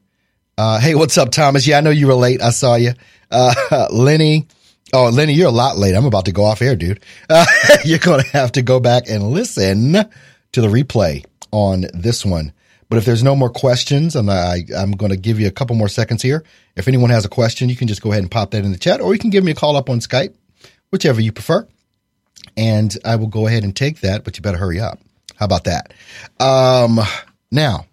uh, 0.58 0.80
hey, 0.80 0.96
what's 0.96 1.18
up, 1.18 1.32
Thomas? 1.32 1.66
Yeah, 1.66 1.78
I 1.78 1.82
know 1.82 1.90
you 1.90 2.08
were 2.08 2.16
late. 2.16 2.42
I 2.42 2.50
saw 2.50 2.76
you. 2.76 2.92
Uh, 3.32 3.88
Lenny. 3.92 4.48
Oh, 4.94 5.10
Lenny, 5.10 5.34
you're 5.34 5.48
a 5.48 5.52
lot 5.52 5.78
late. 5.78 5.96
I'm 5.96 6.06
about 6.06 6.26
to 6.26 6.32
go 6.32 6.44
off 6.44 6.62
air, 6.62 6.76
dude. 6.76 7.02
Uh, 7.30 7.46
you're 7.86 8.00
going 8.00 8.24
to 8.24 8.30
have 8.30 8.54
to 8.54 8.62
go 8.62 8.80
back 8.80 9.10
and 9.10 9.32
listen 9.32 9.94
to 9.94 10.62
the 10.62 10.68
replay 10.68 11.26
on 11.52 11.86
this 11.94 12.26
one. 12.26 12.52
But 12.90 12.98
if 12.98 13.06
there's 13.06 13.24
no 13.24 13.36
more 13.36 13.50
questions, 13.50 14.16
I'm, 14.16 14.30
I, 14.30 14.64
I'm 14.76 14.92
going 14.92 15.12
to 15.12 15.18
give 15.18 15.40
you 15.40 15.48
a 15.48 15.52
couple 15.52 15.76
more 15.76 15.90
seconds 15.90 16.22
here. 16.22 16.44
If 16.76 16.88
anyone 16.88 17.10
has 17.10 17.26
a 17.26 17.30
question, 17.30 17.70
you 17.70 17.76
can 17.76 17.88
just 17.88 18.02
go 18.02 18.12
ahead 18.12 18.24
and 18.24 18.32
pop 18.32 18.52
that 18.52 18.64
in 18.64 18.72
the 18.72 18.78
chat, 18.78 19.02
or 19.02 19.14
you 19.14 19.20
can 19.20 19.30
give 19.30 19.44
me 19.44 19.52
a 19.52 19.56
call 19.56 19.76
up 19.76 19.90
on 19.90 20.00
Skype, 20.00 20.34
whichever 20.92 21.20
you 21.20 21.32
prefer. 21.32 21.68
And 22.56 22.96
I 23.04 23.18
will 23.18 23.28
go 23.28 23.48
ahead 23.48 23.64
and 23.64 23.76
take 23.76 24.02
that, 24.02 24.24
but 24.24 24.38
you 24.38 24.42
better 24.42 24.58
hurry 24.58 24.80
up. 24.80 25.00
How 25.36 25.46
about 25.46 25.66
that? 25.66 25.94
Um, 26.40 27.00
now, 27.52 27.86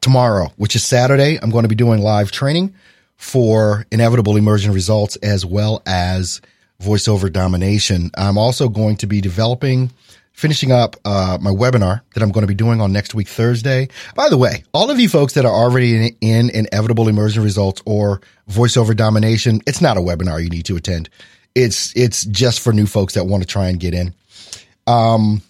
tomorrow, 0.00 0.52
which 0.56 0.76
is 0.76 0.84
Saturday, 0.84 1.38
I'm 1.40 1.50
going 1.50 1.64
to 1.64 1.68
be 1.68 1.74
doing 1.74 2.00
live 2.00 2.30
training 2.30 2.74
for 3.16 3.86
inevitable 3.90 4.36
emergent 4.36 4.74
results 4.74 5.16
as 5.16 5.44
well 5.44 5.82
as 5.86 6.40
voiceover 6.80 7.32
domination. 7.32 8.10
I'm 8.16 8.38
also 8.38 8.68
going 8.68 8.96
to 8.98 9.06
be 9.06 9.20
developing 9.20 9.90
finishing 10.36 10.70
up 10.70 10.96
uh, 11.06 11.38
my 11.40 11.50
webinar 11.50 12.02
that 12.12 12.22
I'm 12.22 12.30
going 12.30 12.42
to 12.42 12.46
be 12.46 12.54
doing 12.54 12.80
on 12.80 12.92
next 12.92 13.14
week, 13.14 13.26
Thursday. 13.26 13.88
By 14.14 14.28
the 14.28 14.36
way, 14.36 14.64
all 14.72 14.90
of 14.90 15.00
you 15.00 15.08
folks 15.08 15.32
that 15.32 15.46
are 15.46 15.52
already 15.52 15.96
in, 15.96 16.16
in 16.20 16.50
inevitable 16.50 17.08
emergent 17.08 17.42
results 17.42 17.82
or 17.86 18.20
voiceover 18.48 18.94
domination, 18.94 19.62
it's 19.66 19.80
not 19.80 19.96
a 19.96 20.00
webinar 20.00 20.42
you 20.42 20.50
need 20.50 20.66
to 20.66 20.76
attend. 20.76 21.08
It's 21.54 21.96
it's 21.96 22.24
just 22.26 22.60
for 22.60 22.72
new 22.72 22.86
folks 22.86 23.14
that 23.14 23.24
want 23.24 23.42
to 23.42 23.48
try 23.48 23.68
and 23.68 23.80
get 23.80 23.94
in. 23.94 24.14
Um, 24.86 25.40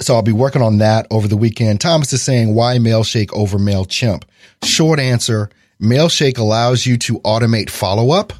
so 0.00 0.14
I'll 0.14 0.22
be 0.22 0.32
working 0.32 0.62
on 0.62 0.78
that 0.78 1.06
over 1.12 1.28
the 1.28 1.36
weekend. 1.36 1.80
Thomas 1.80 2.12
is 2.12 2.22
saying 2.22 2.54
why 2.54 2.78
Mailshake 2.78 3.32
over 3.32 3.56
Mailchimp. 3.56 4.24
Short 4.64 4.98
answer: 4.98 5.48
Mailshake 5.80 6.38
allows 6.38 6.84
you 6.84 6.98
to 6.98 7.20
automate 7.20 7.70
follow 7.70 8.10
up 8.10 8.32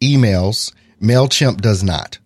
emails. 0.00 0.72
Mailchimp 1.00 1.60
does 1.60 1.84
not. 1.84 2.18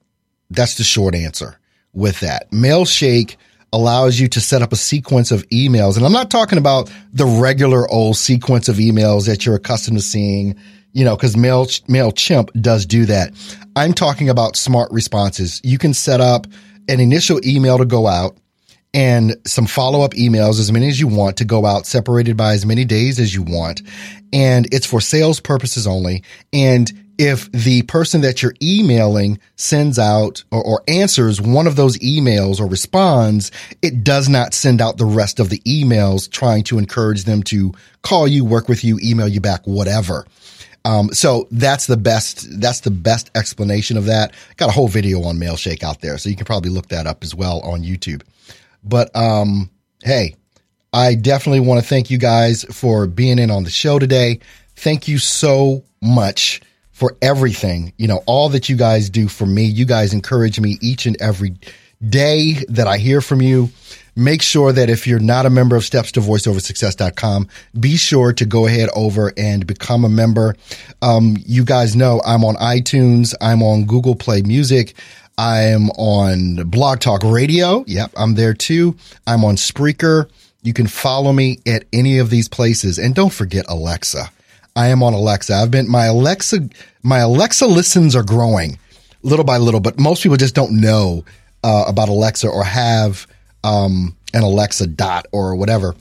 That's 0.48 0.76
the 0.76 0.84
short 0.84 1.16
answer 1.16 1.58
with 1.98 2.20
that. 2.20 2.50
Mailshake 2.50 3.36
allows 3.72 4.18
you 4.18 4.28
to 4.28 4.40
set 4.40 4.62
up 4.62 4.72
a 4.72 4.76
sequence 4.76 5.30
of 5.30 5.46
emails. 5.48 5.96
And 5.96 6.06
I'm 6.06 6.12
not 6.12 6.30
talking 6.30 6.58
about 6.58 6.90
the 7.12 7.26
regular 7.26 7.88
old 7.90 8.16
sequence 8.16 8.68
of 8.68 8.76
emails 8.76 9.26
that 9.26 9.44
you're 9.44 9.56
accustomed 9.56 9.98
to 9.98 10.02
seeing, 10.02 10.56
you 10.92 11.04
know, 11.04 11.16
cause 11.16 11.36
Mail, 11.36 11.66
MailChimp 11.66 12.60
does 12.62 12.86
do 12.86 13.04
that. 13.06 13.32
I'm 13.76 13.92
talking 13.92 14.30
about 14.30 14.56
smart 14.56 14.90
responses. 14.90 15.60
You 15.62 15.76
can 15.76 15.92
set 15.92 16.20
up 16.20 16.46
an 16.88 17.00
initial 17.00 17.40
email 17.46 17.76
to 17.76 17.84
go 17.84 18.06
out 18.06 18.38
and 18.94 19.36
some 19.46 19.66
follow 19.66 20.00
up 20.00 20.12
emails, 20.12 20.58
as 20.58 20.72
many 20.72 20.88
as 20.88 20.98
you 20.98 21.06
want 21.06 21.36
to 21.36 21.44
go 21.44 21.66
out 21.66 21.84
separated 21.84 22.38
by 22.38 22.54
as 22.54 22.64
many 22.64 22.86
days 22.86 23.20
as 23.20 23.34
you 23.34 23.42
want. 23.42 23.82
And 24.32 24.66
it's 24.72 24.86
for 24.86 25.00
sales 25.00 25.40
purposes 25.40 25.86
only. 25.86 26.22
And 26.54 26.90
if 27.18 27.50
the 27.50 27.82
person 27.82 28.20
that 28.20 28.42
you're 28.42 28.54
emailing 28.62 29.40
sends 29.56 29.98
out 29.98 30.44
or, 30.52 30.62
or, 30.62 30.82
answers 30.86 31.40
one 31.40 31.66
of 31.66 31.74
those 31.74 31.98
emails 31.98 32.60
or 32.60 32.66
responds, 32.66 33.50
it 33.82 34.04
does 34.04 34.28
not 34.28 34.54
send 34.54 34.80
out 34.80 34.96
the 34.96 35.04
rest 35.04 35.40
of 35.40 35.50
the 35.50 35.58
emails 35.60 36.30
trying 36.30 36.62
to 36.62 36.78
encourage 36.78 37.24
them 37.24 37.42
to 37.42 37.72
call 38.02 38.28
you, 38.28 38.44
work 38.44 38.68
with 38.68 38.84
you, 38.84 38.98
email 39.02 39.26
you 39.26 39.40
back, 39.40 39.66
whatever. 39.66 40.24
Um, 40.84 41.12
so 41.12 41.48
that's 41.50 41.86
the 41.86 41.96
best, 41.96 42.60
that's 42.60 42.80
the 42.80 42.92
best 42.92 43.30
explanation 43.34 43.96
of 43.96 44.06
that. 44.06 44.32
Got 44.56 44.68
a 44.68 44.72
whole 44.72 44.88
video 44.88 45.24
on 45.24 45.36
Mailshake 45.36 45.82
out 45.82 46.00
there. 46.00 46.16
So 46.18 46.28
you 46.28 46.36
can 46.36 46.46
probably 46.46 46.70
look 46.70 46.88
that 46.88 47.06
up 47.08 47.24
as 47.24 47.34
well 47.34 47.60
on 47.60 47.82
YouTube. 47.82 48.22
But, 48.84 49.14
um, 49.16 49.70
hey, 50.04 50.36
I 50.92 51.16
definitely 51.16 51.60
want 51.60 51.82
to 51.82 51.86
thank 51.86 52.10
you 52.10 52.16
guys 52.16 52.64
for 52.70 53.08
being 53.08 53.40
in 53.40 53.50
on 53.50 53.64
the 53.64 53.70
show 53.70 53.98
today. 53.98 54.38
Thank 54.76 55.08
you 55.08 55.18
so 55.18 55.82
much 56.00 56.60
for 56.98 57.16
everything, 57.22 57.92
you 57.96 58.08
know, 58.08 58.24
all 58.26 58.48
that 58.48 58.68
you 58.68 58.74
guys 58.74 59.08
do 59.08 59.28
for 59.28 59.46
me. 59.46 59.62
You 59.62 59.84
guys 59.84 60.12
encourage 60.12 60.58
me 60.58 60.78
each 60.80 61.06
and 61.06 61.16
every 61.22 61.54
day 62.04 62.54
that 62.68 62.88
I 62.88 62.98
hear 62.98 63.20
from 63.20 63.40
you. 63.40 63.70
Make 64.16 64.42
sure 64.42 64.72
that 64.72 64.90
if 64.90 65.06
you're 65.06 65.20
not 65.20 65.46
a 65.46 65.50
member 65.50 65.76
of 65.76 65.84
steps 65.84 66.10
to 66.12 66.20
voiceoversuccess.com, 66.20 67.46
be 67.78 67.96
sure 67.96 68.32
to 68.32 68.44
go 68.44 68.66
ahead 68.66 68.88
over 68.96 69.32
and 69.36 69.64
become 69.64 70.04
a 70.04 70.08
member. 70.08 70.56
Um, 71.00 71.36
you 71.46 71.64
guys 71.64 71.94
know 71.94 72.20
I'm 72.26 72.44
on 72.44 72.56
iTunes. 72.56 73.32
I'm 73.40 73.62
on 73.62 73.84
Google 73.84 74.16
Play 74.16 74.42
Music. 74.42 74.94
I 75.38 75.66
am 75.66 75.90
on 75.90 76.68
Blog 76.68 76.98
Talk 76.98 77.22
Radio. 77.22 77.84
Yep, 77.86 78.10
I'm 78.16 78.34
there 78.34 78.54
too. 78.54 78.96
I'm 79.24 79.44
on 79.44 79.54
Spreaker. 79.54 80.28
You 80.64 80.72
can 80.72 80.88
follow 80.88 81.32
me 81.32 81.60
at 81.64 81.84
any 81.92 82.18
of 82.18 82.28
these 82.28 82.48
places. 82.48 82.98
And 82.98 83.14
don't 83.14 83.32
forget 83.32 83.66
Alexa. 83.68 84.32
I 84.78 84.88
am 84.88 85.02
on 85.02 85.12
Alexa. 85.12 85.52
I've 85.52 85.72
been, 85.72 85.90
my 85.90 86.06
Alexa, 86.06 86.68
my 87.02 87.18
Alexa 87.18 87.66
listens 87.66 88.14
are 88.14 88.22
growing 88.22 88.78
little 89.24 89.44
by 89.44 89.56
little, 89.56 89.80
but 89.80 89.98
most 89.98 90.22
people 90.22 90.36
just 90.36 90.54
don't 90.54 90.80
know 90.80 91.24
uh, 91.64 91.86
about 91.88 92.08
Alexa 92.08 92.48
or 92.48 92.62
have 92.62 93.26
um, 93.64 94.16
an 94.32 94.44
Alexa 94.44 94.86
dot 94.86 95.26
or 95.32 95.56
whatever. 95.56 95.96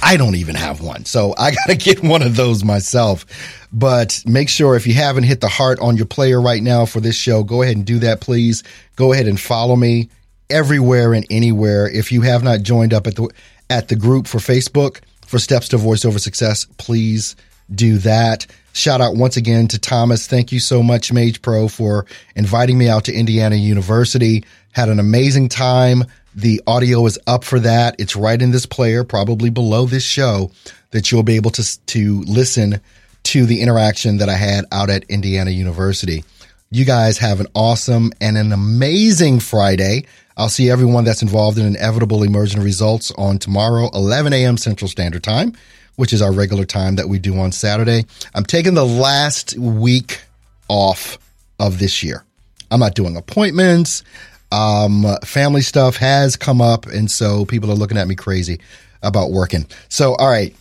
I 0.00 0.16
don't 0.16 0.36
even 0.36 0.54
have 0.54 0.80
one. 0.80 1.06
So 1.06 1.34
I 1.38 1.50
got 1.50 1.66
to 1.66 1.74
get 1.74 2.00
one 2.00 2.22
of 2.22 2.36
those 2.36 2.62
myself. 2.62 3.26
But 3.72 4.22
make 4.24 4.48
sure 4.48 4.76
if 4.76 4.86
you 4.86 4.94
haven't 4.94 5.24
hit 5.24 5.40
the 5.40 5.48
heart 5.48 5.80
on 5.80 5.96
your 5.96 6.06
player 6.06 6.40
right 6.40 6.62
now 6.62 6.86
for 6.86 7.00
this 7.00 7.16
show, 7.16 7.42
go 7.42 7.62
ahead 7.62 7.74
and 7.74 7.84
do 7.84 7.98
that, 7.98 8.20
please. 8.20 8.62
Go 8.94 9.12
ahead 9.12 9.26
and 9.26 9.40
follow 9.40 9.74
me 9.74 10.08
everywhere 10.48 11.14
and 11.14 11.26
anywhere. 11.30 11.88
If 11.88 12.12
you 12.12 12.20
have 12.20 12.44
not 12.44 12.62
joined 12.62 12.94
up 12.94 13.08
at 13.08 13.16
the 13.16 13.28
at 13.68 13.88
the 13.88 13.96
group 13.96 14.28
for 14.28 14.38
Facebook 14.38 15.00
for 15.26 15.40
Steps 15.40 15.68
to 15.70 15.78
Voiceover 15.78 16.20
Success, 16.20 16.64
please 16.78 17.34
do 17.72 17.98
that. 17.98 18.46
Shout 18.72 19.00
out 19.00 19.16
once 19.16 19.36
again 19.36 19.68
to 19.68 19.78
Thomas. 19.78 20.26
Thank 20.26 20.52
you 20.52 20.60
so 20.60 20.82
much, 20.82 21.12
Mage 21.12 21.42
Pro, 21.42 21.68
for 21.68 22.06
inviting 22.36 22.78
me 22.78 22.88
out 22.88 23.04
to 23.04 23.12
Indiana 23.12 23.56
University. 23.56 24.44
Had 24.72 24.88
an 24.88 25.00
amazing 25.00 25.48
time. 25.48 26.04
The 26.34 26.62
audio 26.66 27.04
is 27.06 27.18
up 27.26 27.42
for 27.42 27.58
that. 27.60 27.96
It's 27.98 28.14
right 28.14 28.40
in 28.40 28.52
this 28.52 28.66
player, 28.66 29.02
probably 29.02 29.50
below 29.50 29.86
this 29.86 30.04
show, 30.04 30.52
that 30.92 31.10
you'll 31.10 31.24
be 31.24 31.36
able 31.36 31.50
to, 31.52 31.86
to 31.86 32.20
listen 32.22 32.80
to 33.24 33.46
the 33.46 33.60
interaction 33.60 34.18
that 34.18 34.28
I 34.28 34.36
had 34.36 34.64
out 34.70 34.90
at 34.90 35.04
Indiana 35.04 35.50
University. 35.50 36.24
You 36.70 36.84
guys 36.84 37.18
have 37.18 37.40
an 37.40 37.48
awesome 37.54 38.12
and 38.20 38.38
an 38.38 38.52
amazing 38.52 39.40
Friday. 39.40 40.06
I'll 40.36 40.48
see 40.48 40.70
everyone 40.70 41.02
that's 41.02 41.22
involved 41.22 41.58
in 41.58 41.66
Inevitable 41.66 42.22
Emergent 42.22 42.62
Results 42.62 43.10
on 43.18 43.38
tomorrow, 43.38 43.90
11 43.92 44.32
a.m. 44.32 44.56
Central 44.56 44.88
Standard 44.88 45.24
Time 45.24 45.54
which 45.98 46.12
is 46.12 46.22
our 46.22 46.30
regular 46.30 46.64
time 46.64 46.94
that 46.94 47.08
we 47.08 47.18
do 47.18 47.36
on 47.40 47.50
Saturday. 47.50 48.04
I'm 48.32 48.44
taking 48.44 48.74
the 48.74 48.86
last 48.86 49.58
week 49.58 50.20
off 50.68 51.18
of 51.58 51.80
this 51.80 52.04
year. 52.04 52.24
I'm 52.70 52.78
not 52.78 52.94
doing 52.94 53.16
appointments. 53.16 54.04
Um, 54.52 55.04
family 55.24 55.60
stuff 55.60 55.96
has 55.96 56.36
come 56.36 56.60
up, 56.60 56.86
and 56.86 57.10
so 57.10 57.44
people 57.44 57.68
are 57.72 57.74
looking 57.74 57.98
at 57.98 58.06
me 58.06 58.14
crazy 58.14 58.60
about 59.02 59.32
working. 59.32 59.66
So, 59.88 60.14
all 60.14 60.30
right. 60.30 60.54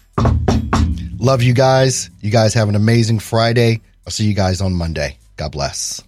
Love 1.19 1.43
you 1.43 1.53
guys. 1.53 2.09
You 2.19 2.31
guys 2.31 2.55
have 2.55 2.67
an 2.67 2.75
amazing 2.75 3.19
Friday. 3.19 3.81
I'll 4.07 4.11
see 4.11 4.25
you 4.25 4.33
guys 4.33 4.59
on 4.59 4.73
Monday. 4.73 5.19
God 5.35 5.51
bless. 5.51 6.01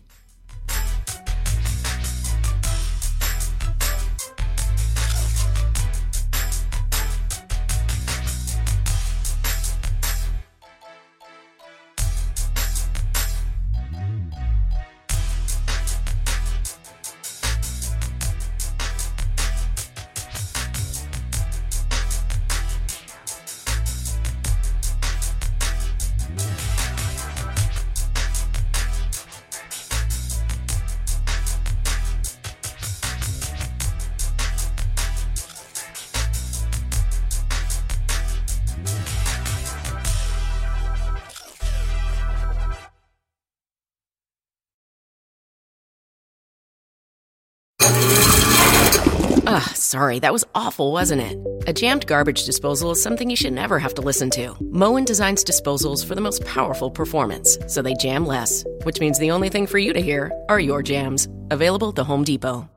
Sorry, 49.90 50.20
that 50.20 50.34
was 50.34 50.46
awful, 50.54 50.92
wasn't 50.92 51.22
it? 51.22 51.38
A 51.68 51.74
jammed 51.74 52.06
garbage 52.06 52.46
disposal 52.46 52.92
is 52.92 53.02
something 53.02 53.30
you 53.30 53.36
should 53.36 53.54
never 53.54 53.80
have 53.80 53.96
to 53.96 54.02
listen 54.02 54.30
to. 54.32 54.56
Moen 54.62 55.06
designs 55.06 55.44
disposals 55.44 56.06
for 56.06 56.16
the 56.16 56.22
most 56.22 56.46
powerful 56.46 56.92
performance, 56.92 57.58
so 57.68 57.82
they 57.82 57.96
jam 57.96 58.26
less, 58.26 58.64
which 58.84 59.00
means 59.00 59.18
the 59.18 59.32
only 59.32 59.50
thing 59.50 59.66
for 59.68 59.80
you 59.80 59.94
to 59.94 60.02
hear 60.02 60.32
are 60.48 60.60
your 60.60 60.84
jams. 60.84 61.28
Available 61.50 61.90
at 61.90 61.96
the 61.96 62.04
Home 62.04 62.24
Depot. 62.24 62.70